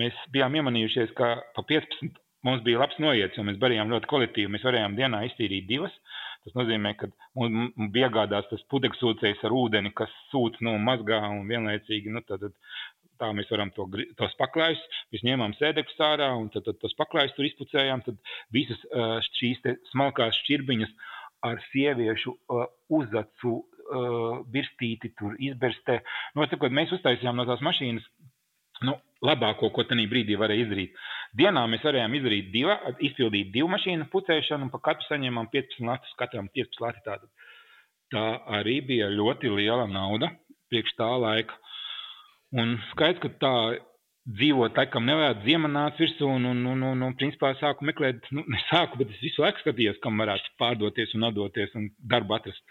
[0.01, 4.53] mēs bijām iemanījušies, ka pa 15 mums bija labs noiets, jo mēs darījām ļoti kolektīvi.
[4.55, 5.94] Mēs varējām dienā iztīrīt divas.
[6.47, 11.18] Tas nozīmē, ka mums bija jāgādās tas putekļs sūcējs ar ūdeni, kas sūc no mazgā
[11.26, 12.12] un vienlaicīgi.
[12.14, 12.44] Nu, tad,
[13.18, 13.88] tā mēs varam to,
[14.20, 14.82] tos paklājus,
[15.14, 18.05] mēs ņēmām sēdekļus ārā un tad, tad tos paklājus tur izpucējām.
[18.07, 18.20] Tad
[18.55, 18.84] visas
[19.32, 20.94] šīs smalkās šķirbiņas
[21.51, 22.36] ar sieviešu
[22.94, 23.57] uzacu
[24.55, 26.01] virstīti tur izberstē.
[26.34, 28.07] Nu, sakot, mēs uztaisījām no tās mašīnas
[28.85, 30.97] nu, labāko, ko tajā brīdī varēja izdarīt.
[31.39, 32.74] Dienā mēs varējām izdarīt divu,
[33.09, 37.05] izpildīt divu mašīnu pucēšanu, un pa katru saņēmām 15 latus, katram 15 lati.
[37.07, 37.31] Tātad.
[38.12, 38.27] Tā
[38.61, 40.31] arī bija ļoti liela nauda
[40.70, 41.57] priekš tā laika.
[42.57, 43.55] Un skaidrs, ka tā
[44.37, 48.43] dzīvot, laikam nevajadzētu ziemā nāca virsū, un, un, un, un, un principā sāku meklēt, nu,
[48.51, 52.64] ne sāku, bet es visu laiku skatījos, kam varētu pārdoties un atdoties un darbu atrast.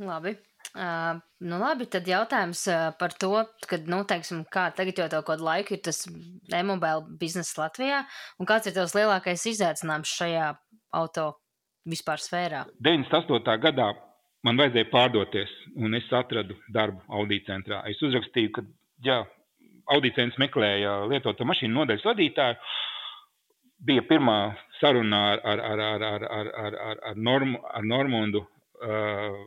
[0.00, 0.36] Labi.
[0.76, 1.16] Uh,
[1.48, 2.66] nu labi, tad jautājums
[3.00, 3.30] par to,
[3.70, 6.02] kad, nu, teiksim, kā tagad jau tev kādu laiku ir tas
[6.54, 8.02] e-mobile biznesa Latvijā,
[8.38, 10.50] un kāds ir tavs lielākais izaicinājums šajā
[10.98, 11.30] auto
[11.88, 12.66] vispār sfērā?
[12.84, 13.56] 98.
[13.64, 13.88] gadā
[14.46, 17.82] man vajadzēja pārdoties, un es atradu darbu Audi centrā.
[17.90, 18.64] Es uzrakstīju, ka,
[19.04, 19.22] jā,
[19.94, 22.58] Audi centrs meklēja lietotu mašīnu nodaļas vadītāju.
[23.88, 24.38] Bija pirmā
[24.80, 28.44] saruna ar, ar, ar, ar, ar, ar, ar, ar, ar, Normu, ar Normundu.
[28.78, 29.46] Uh,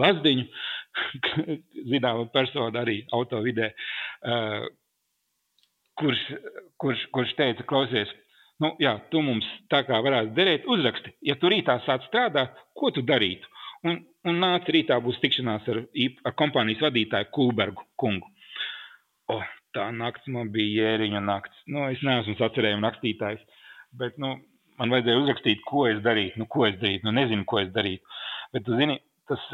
[0.00, 0.46] Lazdiņu,
[1.92, 3.70] zināma persona arī autovidē,
[4.26, 4.66] uh,
[6.00, 6.22] kurš,
[6.82, 8.10] kurš, kurš teica, klausies,
[8.62, 12.90] nu, jā, tu mums tā kā varētu derēt, uzraksti, ja tu rītā sāc strādāt, ko
[12.94, 13.50] tu darītu?
[13.84, 15.82] Un, un nāca rītā būs tikšanās ar,
[16.24, 18.30] ar kompānijas vadītāju Kulbergu kungu.
[19.30, 19.38] O,
[19.76, 21.64] tā nakts man bija jēriņa nakts.
[21.68, 23.42] Nu, es neesmu sacerējuma rakstītājs,
[24.00, 24.38] bet, nu,
[24.80, 28.16] man vajadzēja uzrakstīt, ko es darītu, nu, ko es darītu, nu, nezinu, ko es darītu.
[28.54, 28.96] Bet, tu zini,
[29.28, 29.44] tas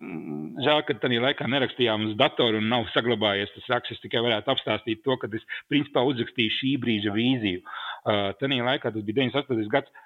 [0.00, 3.96] žēl, ka tajā laikā nerakstījām uz datoru un nav saglabājies tas raksts.
[3.96, 7.62] Es tikai varētu apstāstīt to, ka es principā uzrakstīju šī brīža vīziju.
[7.62, 9.70] Uh, tajā laikā tas bija 98.
[9.72, 10.02] gads.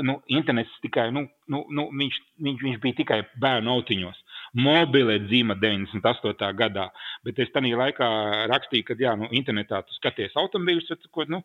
[0.00, 4.22] Nu, internets tikai, nu, nu, nu, viņš, viņš, viņš bija tikai bērnu autiņos.
[4.64, 6.48] Mobile dzīva 98.
[6.56, 6.86] gadā,
[7.28, 8.08] bet es tajā laikā
[8.50, 10.88] rakstīju, ka, jā, nu, internetā tu skaties automobīļus,
[11.34, 11.42] nu,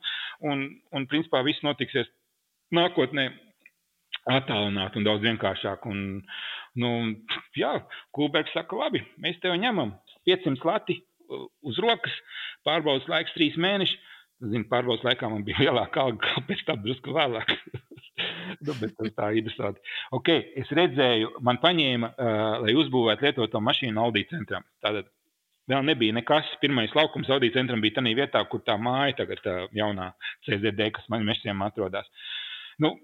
[0.47, 0.63] un,
[0.95, 2.07] un principā viss notiksies
[2.73, 3.27] nākotnē
[4.31, 5.85] attālināt un daudz vienkāršāk.
[5.91, 6.23] Un,
[6.81, 6.91] nu,
[7.57, 7.77] jā,
[8.15, 9.93] Kulbergs saka, labi, mēs tev ņemam
[10.27, 12.13] 500 lati uh, uz rokas,
[12.67, 13.97] pārbaudas laiks trīs mēneši.
[14.45, 17.53] Zinu, pārbaudas laikā man bija lielāka alga, kāpēc tā drusku vēlāk.
[18.65, 19.83] nu, bet tas tā ir interesanti.
[20.15, 24.67] Okay, es redzēju, man paņēma, uh, lai uzbūvētu lietoto mašīnu Audi centram.
[24.83, 25.09] Tātad
[25.71, 26.51] vēl nebija nekas.
[26.61, 30.11] Pirmais laukums Audi centram bija tajā vietā, kur tā māja tagad tā jaunā
[30.47, 32.09] CZD, kas man mežiem atrodas.
[32.83, 32.95] Nu,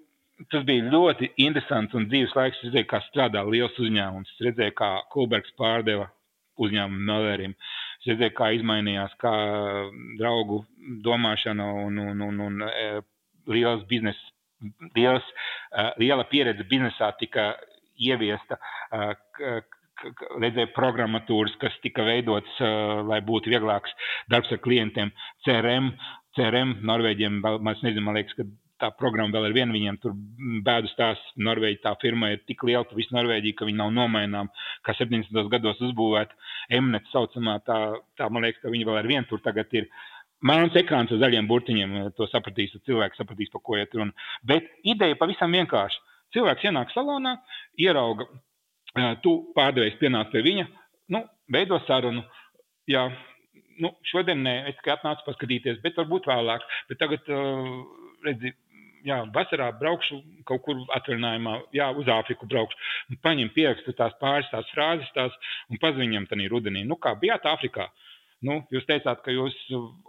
[0.52, 2.60] tas bija ļoti interesants un dzīves laiks.
[2.62, 4.34] Es redzēju, kā strādā liels uzņēmums.
[4.36, 6.08] Es redzēju, kā Kulbergs pārdeva
[6.62, 7.56] uzņēmumu Mellerim.
[8.02, 9.34] Es redzēju, kā izmainījās kā
[10.20, 10.62] draugu
[11.06, 12.88] domāšana un, un, un, un e,
[13.52, 14.32] liels biznesa,
[14.96, 15.28] liels,
[15.72, 17.52] e, liela pieredze biznesā tika
[18.02, 18.58] ieviesta.
[18.92, 19.60] E,
[20.42, 22.56] redzēju programmatūras, kas tika veidotas,
[23.06, 23.94] lai būtu vieglāks
[24.34, 25.12] darbs ar klientiem.
[25.46, 25.92] CRM,
[26.34, 28.48] CRM Norvēģiem, man, nezinu, man liekas, ka
[28.82, 30.16] tā programma vēl ar vienu viņiem tur
[30.66, 31.36] bēdu stāsts.
[31.42, 34.50] Norvēģija tā firma ir tik liela, ka visu Norvēģiju, ka viņi nav nomainām,
[34.86, 35.38] kā 70.
[35.54, 36.38] gados uzbūvēta
[36.82, 37.78] Mnet saucamā, tā,
[38.20, 39.90] tā man liekas, ka viņi vēl ar vienu tur tagad ir.
[40.48, 44.14] Melns ekrāns ar zaļiem burtiņiem, to sapratīs, cilvēks sapratīs, par ko iet runa.
[44.48, 46.00] Bet ideja pavisam vienkārši.
[46.34, 47.36] Cilvēks ienāk salonā,
[47.82, 48.26] ierauga,
[49.22, 50.66] tu pārdevējs pienāc pie viņa,
[51.14, 51.22] nu,
[51.52, 52.24] veido sarunu.
[52.90, 53.06] Jā,
[53.84, 56.66] nu, šodien nē, es tikai atnācu paskatīties, bet varbūt vēlāk.
[56.90, 57.30] Bet tagad,
[58.26, 58.56] redzi,
[59.08, 62.80] jā, vasarā braukšu kaut kur atvaļinājumā, jā, uz Āfriku braukšu.
[63.26, 65.36] Paņem pierakstu tās pāris tās frāzes tās
[65.70, 66.86] un paziņam tanī rudenī.
[66.88, 67.90] Nu, kā bijāt Āfrikā?
[68.42, 69.56] Nu, jūs teicāt, ka jūs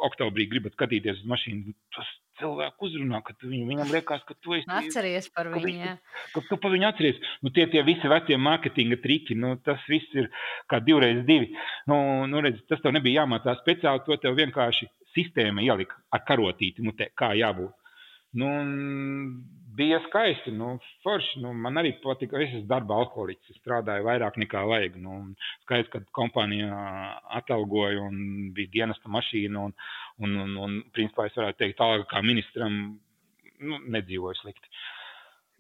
[0.09, 1.75] oktobrī gribat skatīties uz mašīnu.
[1.93, 2.09] Tas
[2.41, 4.69] cilvēku uzrunā, ka viņu, viņam liekas, ka tu esi.
[4.73, 5.93] Atceries par viņu, viņu jā.
[6.33, 7.21] Ka tu par viņu atceries.
[7.45, 10.31] Nu, tie, tie visi vecie mārketinga triki, nu, tas viss ir
[10.73, 11.53] kā divreiz divi.
[11.91, 11.99] Nu,
[12.31, 16.97] nu, redz, tas tev nebija jāmācās speciāli, to tev vienkārši sistēma ielika ar karotīti, nu,
[16.97, 17.77] te, kā jābūt.
[18.41, 18.49] Nu,
[19.77, 20.53] bija skaisti.
[20.57, 23.53] Nu, forši, nu, man arī patika, es esmu darba alkoholiķis.
[23.55, 24.97] Es strādāju vairāk nekā vajag.
[25.05, 25.19] Nu,
[25.67, 26.81] skaisti, kad kompānija
[27.41, 29.69] atalgoja un bija dienesta mašīna.
[29.69, 29.77] Un,
[30.25, 32.83] un, un, un principā es varētu teikt, tā kā ministram
[33.63, 34.73] nu, nedzīvoju slikti.
[34.73, 35.02] Uh,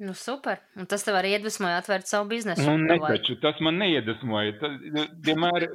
[0.02, 0.58] Nu, super.
[0.74, 2.64] Un tas tev arī iedvesmoja atvērt savu biznesu.
[2.66, 4.54] Nu, netaču, tas man neiedvesmoja.
[4.58, 4.72] Tas,
[5.28, 5.68] vienmēr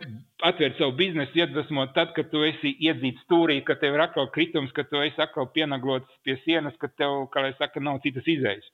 [0.49, 4.73] atvērt savu biznesu iedvesmo tad, kad tu esi iedzīts stūrī, ka tev ir atkal kritums,
[4.75, 8.67] ka tu esi atkal pienaglots pie sienas, ka tev, kā lai saka, nav citas izējas.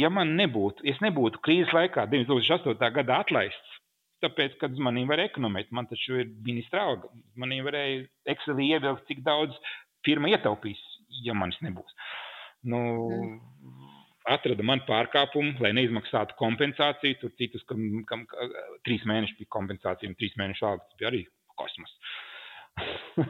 [0.00, 2.88] Ja man nebūtu, es nebūtu krīzes laikā 2008.
[2.96, 3.76] gadā atlaists,
[4.24, 7.12] tāpēc, kad uz maniem var ekonomēt, man taču ir ministra alga.
[7.36, 8.00] Maniem varēja
[8.32, 9.60] Excelī ievilkt, cik daudz
[10.08, 10.80] firma ietaupīs,
[11.26, 12.00] ja manis nebūs.
[12.64, 12.80] Nu,
[13.12, 13.87] mm
[14.34, 17.18] atrada man pārkāpumu, lai neizmaksātu kompensāciju.
[17.22, 18.24] Tur citus, kam, kam
[18.86, 20.86] trīs mēneši bija kompensācija un trīs mēnešu alga.
[20.86, 21.24] Tas bija arī
[21.58, 21.94] kosmos.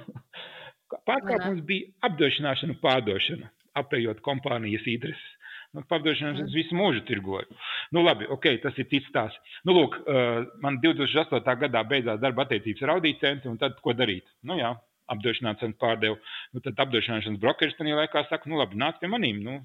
[1.09, 5.35] Pārkāpums bija apdrošināšana un pārdošana, apējot kompānijas intereses.
[5.77, 7.57] Nu, Pārdošanas es visu mūžu tirgoju.
[7.93, 9.35] Nu, labi, ok, tas ir cits tās.
[9.69, 11.57] Nu, lūk, uh, man 2008.
[11.65, 14.25] gadā beidzās darba attiecības ar audīt centru, un tad ko darīt?
[14.49, 14.73] Nu, jā,
[15.13, 16.17] apdrošināšanas pārdevu.
[16.55, 19.43] Nu, tad apdrošināšanas brokeris tajā laikā saka, nu, labi, nāc pie manīm.
[19.45, 19.59] Nu,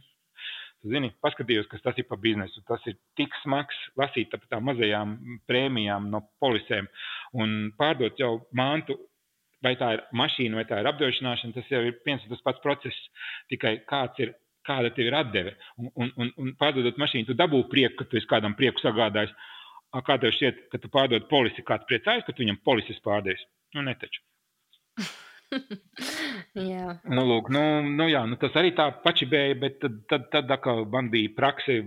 [0.83, 2.61] Zini, paskatījos, kas tas ir par biznesu.
[2.67, 5.15] Tas ir tik smags lasīt par tām mazajām
[5.47, 6.89] prēmijām no polisēm
[7.39, 8.97] un pārdot jau mantu.
[9.63, 12.59] Vai tā ir mašīna, vai tā ir apdrošināšana, tas jau ir viens un tas pats
[12.65, 13.05] process.
[13.47, 14.33] Tikai kāds ir,
[14.67, 15.55] kāda tev ir atdeve.
[15.79, 19.31] Un, un, un, un pārdodot mašīnu, tu dabū prieku, ka tu esi kādam prieku sagādājis.
[20.03, 23.47] Kā tev šķiet, ka tu pārdod polisi, kāds priecājas, ka tu viņam polisis pārdēs?
[23.77, 24.25] Nu, netaču.
[26.71, 26.97] jā.
[27.09, 30.85] Nu, lūk, nu, nu, jā, nu, tas arī tā pačibēja, bet tad, tad, tad atkal
[30.91, 31.79] man bija prakse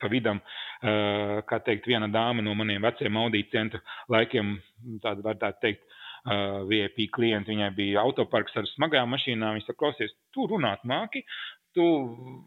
[0.00, 3.80] pa vidam, uh, kā teikt, viena dāma no maniem veciem audīt centra
[4.12, 4.56] laikiem,
[5.04, 5.86] tāda var tā teikt,
[6.26, 11.24] uh, VIP klienti, viņai bija autoparks ar smagajām mašīnām, viņa saka, klausies, tu runāt māki,
[11.76, 11.86] tu,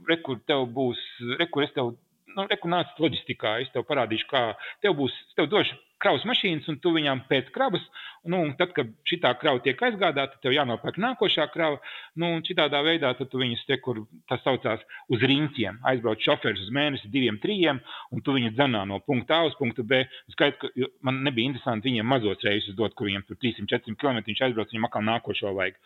[0.09, 1.01] rekur, tev būs,
[1.41, 1.95] rekur, es tev
[2.36, 4.44] nu, reku nāc loģistikā, es tev parādīšu, kā
[4.84, 7.84] tev būs, tev došu kravas mašīnas, un tu viņām pēc kravas,
[8.32, 11.80] nu, tad, kad šī krava tiek aizgādāta, tev jānopērk nākošā krava,
[12.16, 16.72] nu, un šitādā veidā tu viņus te, kur tas saucās uz riņķiem, aizbrauc šoferis uz
[16.76, 17.82] mēnesi, diviem, trījiem,
[18.16, 20.02] un tu viņus dzenā no punkta A uz punktu B.
[20.34, 20.72] Skait, ka
[21.06, 24.88] man nebija interesanti viņiem mazos reisus dot, kur viņiem tur 300-400 km viņš aizbrauc, viņam
[24.88, 25.80] atkal nākošo vajag.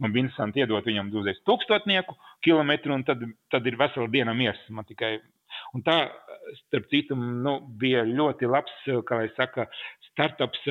[0.00, 3.22] Man bija interesanti iedot viņam uzreiz tūkstotnieku kilometru, un tad,
[3.52, 4.62] tad ir vesela diena miers.
[4.72, 5.18] Man tikai
[5.76, 5.96] Un tā,
[6.64, 8.74] starp citu, nu, bija ļoti labs,
[9.06, 9.68] kā jau saka,
[10.10, 10.66] startups.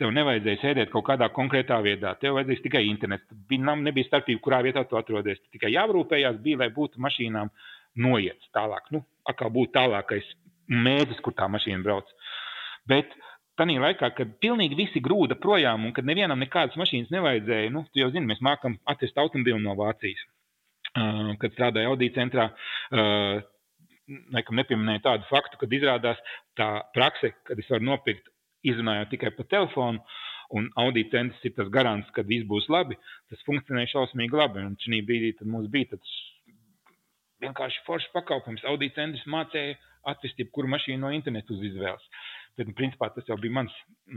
[0.00, 2.14] Tev nevajadzēja sēdēt kaut kādā konkrētā vietā.
[2.18, 3.28] Tev vajadzēja tikai internets.
[3.48, 5.38] Bija, nebija starpība, kurā vietā tu atrodies.
[5.54, 7.52] Tikai jārūpējās, bija, lai būtu mašīnām
[8.02, 8.88] noiets tālāk.
[8.94, 10.32] Nu, kā būtu tālākais
[10.72, 12.08] mēģis, kur tā mašīna brauc.
[12.90, 13.12] Bet
[13.60, 18.00] Tanī laikā, kad pilnīgi visi grūda projām un kad nevienam nekādas mašīnas nevajadzēja, nu, tu
[18.00, 20.22] jau zini, mēs mākam atrast automobili no Vācijas.
[20.92, 23.44] Uh, kad strādāja audīt centrā, uh,
[24.34, 26.20] nekam nepieminēju tādu faktu, kad izrādās
[26.58, 28.28] tā prakse, kad es varu nopirkt,
[28.66, 30.02] izrunājot tikai pa telefonu,
[30.56, 32.98] un audīt centrs ir tas garants, ka viss būs labi,
[33.32, 34.66] tas funkcionē šausmīgi labi.
[34.68, 36.12] Un šī brīdī mums bija tāds
[37.42, 38.66] vienkārši foršs pakalpojums.
[38.70, 39.78] Audīt centrs mācīja
[40.12, 42.06] atvest jebkuru mašīnu no interneta uz izvēles.
[42.58, 43.74] Bet, nu, principā, tas jau bija mans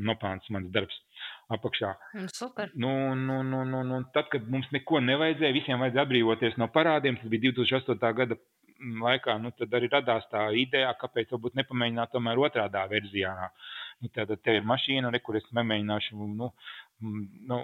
[0.07, 0.95] nopelns, mans darbs
[1.55, 1.93] apakšā.
[2.17, 2.73] Mm, super.
[2.75, 7.19] Nu, nu, nu, nu, nu, tad, kad mums neko nevajadzēja, visiem vajadzēja atbrīvoties no parādiem,
[7.21, 8.11] tas bija 2008.
[8.17, 8.39] gada
[8.79, 13.33] laikā, nu, tad arī radās tā ideja, kāpēc varbūt nepamēģināt tomēr otrādā versijā.
[14.01, 16.51] Nu, tad tev ir mašīna, re, kur es nemēģināšu, nu,
[17.51, 17.61] nu,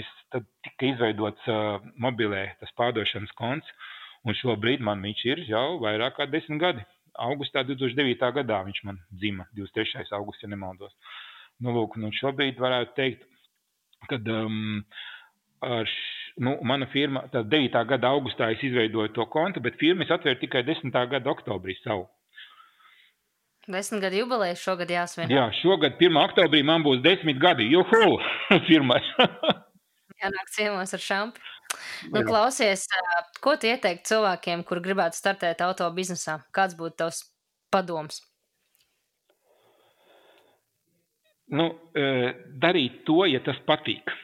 [0.00, 3.70] es tad tika izveidots uh, mobilē tas pārdošanas konts,
[4.26, 6.84] un šobrīd man viņš ir jau vairāk kā desmit gadi.
[7.16, 8.28] Augustā 2009.
[8.40, 10.04] gadā viņš man dzima, 23.
[10.18, 10.92] augusts, ja nemaldos.
[11.64, 13.24] Nu, lūk, nu, šobrīd varētu teikt,
[14.10, 14.82] kad um,
[15.64, 15.88] ar
[16.36, 17.84] nu, mana firma, tad 9.
[17.88, 20.92] gada augustā es izveidoju to kontu, bet firma es atvēru tikai 10.
[21.10, 22.06] gada oktobrī savu.
[23.66, 25.32] Desmit gadu jubileja šogad jāsvin.
[25.32, 26.14] Jā, šogad 1.
[26.22, 27.66] oktobrī man būs desmit gadi.
[27.72, 28.20] Juhu!
[28.68, 29.00] Firmai.
[30.22, 31.42] Jānāk ciemos ar šampu.
[32.14, 32.84] Nu, klausies,
[33.42, 36.38] ko tu ieteiktu cilvēkiem, kur gribētu startēt auto biznesā?
[36.54, 37.24] Kāds būtu tavs
[37.74, 38.20] padoms?
[41.50, 41.66] Nu,
[42.62, 44.14] darīt to, ja tas patīk.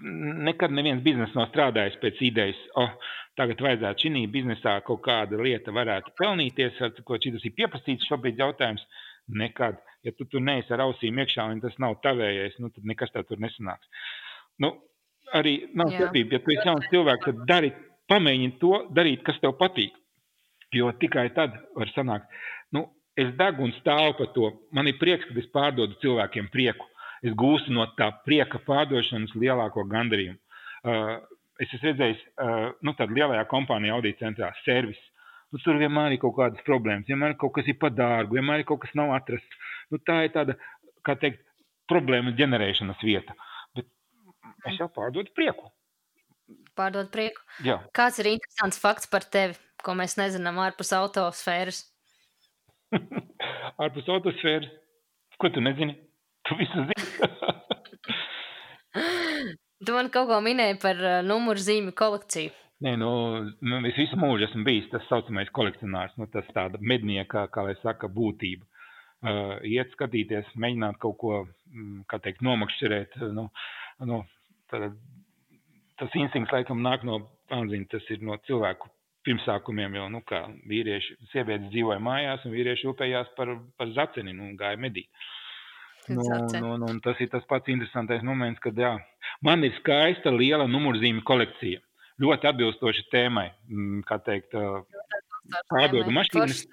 [0.00, 2.92] Nekad neviens bizness nav strādājis pēc idejas, oh,
[3.36, 8.84] tagad vajadzētu šī biznesā kaut kāda lieta varētu pelnīties, ko šis ir pieprasīts šobrīd jautājums.
[9.30, 9.76] Nekad.
[10.02, 13.26] Ja tu tur neesi ar ausīm iekšā un tas nav tavējais, nu, tad nekas tev
[13.28, 13.86] tur nesanāks.
[14.64, 14.72] Nu,
[15.36, 16.38] arī nav starpība.
[16.38, 17.70] Ja tu esi jauns cilvēks, tad dari,
[18.10, 19.94] pamēģini to darīt, kas tev patīk.
[20.74, 22.32] Jo tikai tad var sanākt,
[22.74, 22.86] nu,
[23.18, 24.50] es degu un stāvu par to.
[24.74, 26.89] Man ir prieks, ka es pārdodu cilvēkiem prieku.
[27.26, 30.38] Es gūstu no tā prieka pārdošanas lielāko gandarījumu.
[30.80, 31.18] Uh,
[31.60, 35.00] es esmu redzējis, uh, nu, tādā lielajā kompānijā, Audija centrā, servis.
[35.52, 38.84] Nu, tur vienmēr ir kaut kādas problēmas, vienmēr kaut kas ir par dārgu, vienmēr kaut
[38.84, 39.60] kas nav atrasts.
[39.92, 40.56] Nu, tā ir tāda,
[41.04, 41.42] kā teikt,
[41.90, 43.34] problēma ģenerēšanas vieta.
[43.76, 43.88] Bet
[44.70, 45.68] es jau pārdodu prieku.
[46.78, 47.42] Pārdod prieku.
[47.66, 47.80] Jā.
[47.96, 51.82] Kāds ir interesants fakts par tevi, ko mēs nezinām ārpus autosfēras?
[53.82, 54.70] ārpus autosfēras?
[55.40, 55.96] Ko tu nezini?
[56.50, 56.98] Tu visu zini.
[59.86, 62.50] tu man kaut ko minēji par uh, numuru zīmju kolekciju.
[62.82, 63.10] Nē, nu,
[63.62, 67.76] nu, es visu mūžu esmu bijis tas saucamais kolekcionārs, nu, tas tāda mednieka, kā lai
[67.84, 68.66] saka, būtība.
[69.20, 73.14] Uh, iet skatīties, mēģināt kaut ko, mm, kā teikt, nomakšķerēt.
[73.36, 73.46] Nu,
[74.10, 74.18] nu,
[74.72, 74.82] tad,
[76.02, 77.20] tas instinkts laikam nāk no,
[77.52, 78.90] pānziņ, tas ir no cilvēku
[79.28, 83.48] pirmsākumiem, jo, nu, kā vīrieši, sievietes dzīvoja mājās un vīrieši upējās par,
[83.78, 85.12] par zaceni, nu, gāja medīt.
[86.10, 86.24] Nu,
[86.58, 88.96] nu, nu, tas ir tas pats interesantais moments, kad jā,
[89.46, 91.82] man ir skaista liela numurzīmju kolekcija
[92.20, 94.56] ļoti atbilstoši tēmai, mm, kā teikt,
[95.70, 96.64] pārdodu mašīnas.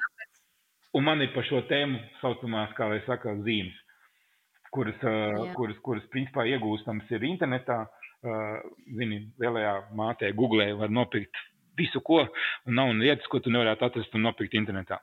[0.98, 3.76] Un man ir par šo tēmu saucamās, kā lai saka, zīmes,
[4.74, 5.52] kuras, Jā.
[5.56, 7.86] kuras, kuras principā iegūstams ir internetā.
[8.98, 11.38] Zini, lielajā mātē Google var nopirkt
[11.78, 12.24] visu, ko,
[12.66, 14.98] un nav lietas, ko tu nevarētu atrast un nopirkt internetā.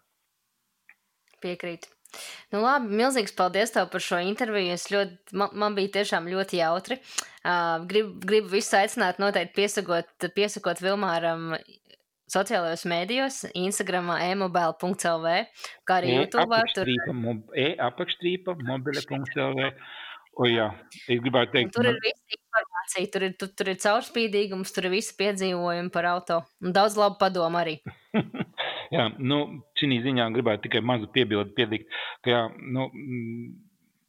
[1.45, 1.87] Piekrīt.
[2.55, 4.75] Nu, labi, milzīgs paldies tev par šo interviju.
[4.77, 7.01] Es ļoti, man, man bija tiešām ļoti jautri.
[7.45, 11.53] Uh, gribu, gribu visus aicināt, noteikti piesakot, piesakot Vilmāram
[12.35, 15.35] sociālajos mēdījos, Instagram, e-mobile.lv,
[15.87, 16.63] kā arī YouTube.
[16.75, 19.71] Tur ir apakšstrīpa, mobile.lv.
[20.35, 20.67] O, jā,
[21.07, 24.89] es gribētu teikt, un tur ir visa informācija, tur ir, tur, tur ir caurspīdīgums, tur
[24.89, 27.77] ir visi piedzīvojumi par auto un daudz labu padomu arī.
[28.93, 29.41] jā, nu,
[29.81, 32.43] šī ziņā gribētu tikai mazu piebildi pielikt, ka, jā,
[32.77, 32.89] nu,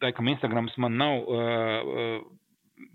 [0.03, 2.89] laikam Instagrams man nav, uh,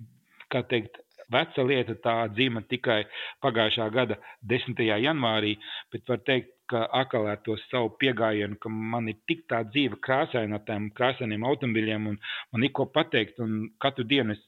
[0.50, 1.00] kā teikt,
[1.30, 3.04] veca lieta, tā dzīva tikai
[3.44, 4.18] pagājušā gada
[4.50, 4.80] 10.
[4.82, 5.56] janvārī,
[5.92, 9.98] bet var teikt, ka atkal ar to savu pieejamību, ka man ir tik tā dzīve
[10.06, 12.18] krāsaina ar tiem krāsainiem automobiļiem, un
[12.52, 14.42] man ir ko pateikt, un katru dienu es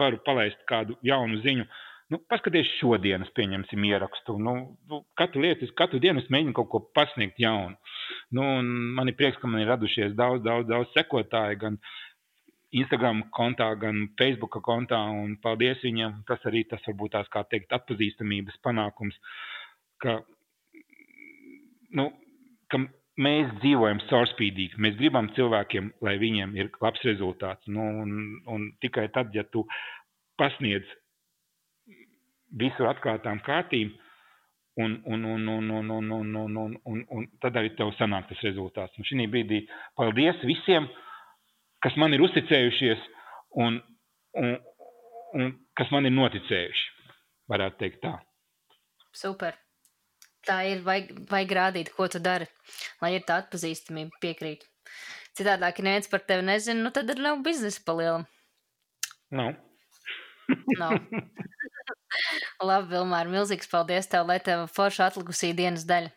[0.00, 1.66] varu palaist kādu jaunu ziņu.
[2.14, 4.36] Nu, paskaties, šodienas pieņemsim ierakstu.
[4.38, 4.52] Nu,
[4.86, 7.74] nu, katru, lietu, katru dienu es mēģinu kaut ko pasniegt jaunu.
[8.38, 8.44] Nu,
[8.94, 11.80] man ir prieks, ka man ir radušies daudz, daudz, daudz sekotāju, gan
[12.78, 15.00] Instagram kontā, gan Facebook kontā.
[15.42, 16.22] Paldies viņiem.
[16.30, 19.18] Tas arī tas varbūt tās, kā teikt, atpazīstamības panākums.
[20.04, 20.20] Ka,
[21.98, 22.08] nu,
[22.70, 22.84] ka
[23.26, 24.78] mēs dzīvojam caurspīdīgi.
[24.86, 27.66] Mēs gribam cilvēkiem, lai viņiem ir labs rezultāts.
[27.66, 29.66] Nu, un, un tikai tad, ja tu
[30.38, 30.86] pasniedz
[32.60, 33.92] visu atklātām kārtīm,
[34.76, 38.28] un, un, un, un, un, un, un, un, un, un, un tad arī tev sanāk
[38.30, 38.98] tas rezultāts.
[38.98, 39.64] Un šī brīdī
[39.98, 40.88] paldies visiem,
[41.84, 43.04] kas man ir uzticējušies
[43.64, 43.78] un,
[44.40, 44.56] un,
[45.38, 46.90] un kas man ir noticējuši.
[47.52, 48.14] Varētu teikt tā.
[49.14, 49.58] Super.
[50.44, 52.46] Tā ir, vajag, vajag rādīt, ko tu dari,
[53.00, 54.64] lai ir tā atpazīstamība, piekrīt.
[55.36, 58.26] Citādāk, ja neviens par tevi nezina, nu tad ir nav biznesa palielam.
[59.34, 59.54] Nav.
[60.78, 60.98] Nav.
[62.68, 66.12] Labi, Vilmār, milzīgs paldies tev, lai tev forša atlikusī dienas daļa.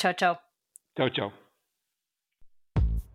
[0.00, 0.34] Čau, čau!
[0.98, 1.30] Čau, čau!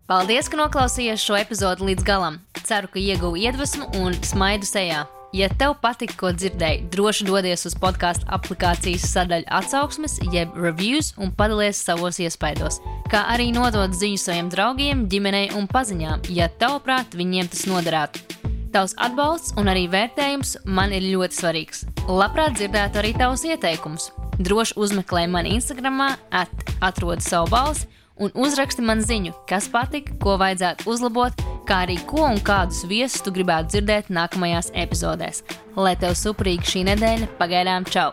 [0.06, 2.38] Paldies, ka noklausījāties šo epizodi līdz galam.
[2.62, 5.02] Ceru, ka ieguvu iedvesmu un smaidu sejā.
[5.34, 11.34] Ja tev patika, ko dzirdēji, droši dodies uz podkāstu aplikācijas sadaļu atsauksmes, jeb reviews un
[11.34, 12.78] padalies savos iespaidos.
[13.10, 18.45] Kā arī nodot ziņu saviem draugiem, ģimenei un paziņām, ja tavuprāt viņiem tas noderētu.
[18.74, 21.84] Tavs atbalsts un arī vērtējums man ir ļoti svarīgs.
[22.08, 24.10] Labprāt dzirdētu arī tavus ieteikumus.
[24.42, 26.02] Droši uzmeklē mani Instagram,
[26.84, 32.24] atrod savu balsi un uzraksti man ziņu, kas patika, ko vajadzētu uzlabot, kā arī ko
[32.26, 35.44] un kādus viesus tu gribētu dzirdēt nākamajās epizodēs.
[35.76, 38.12] Lai tev suprīgi šī nedēļa, pagaidām čau!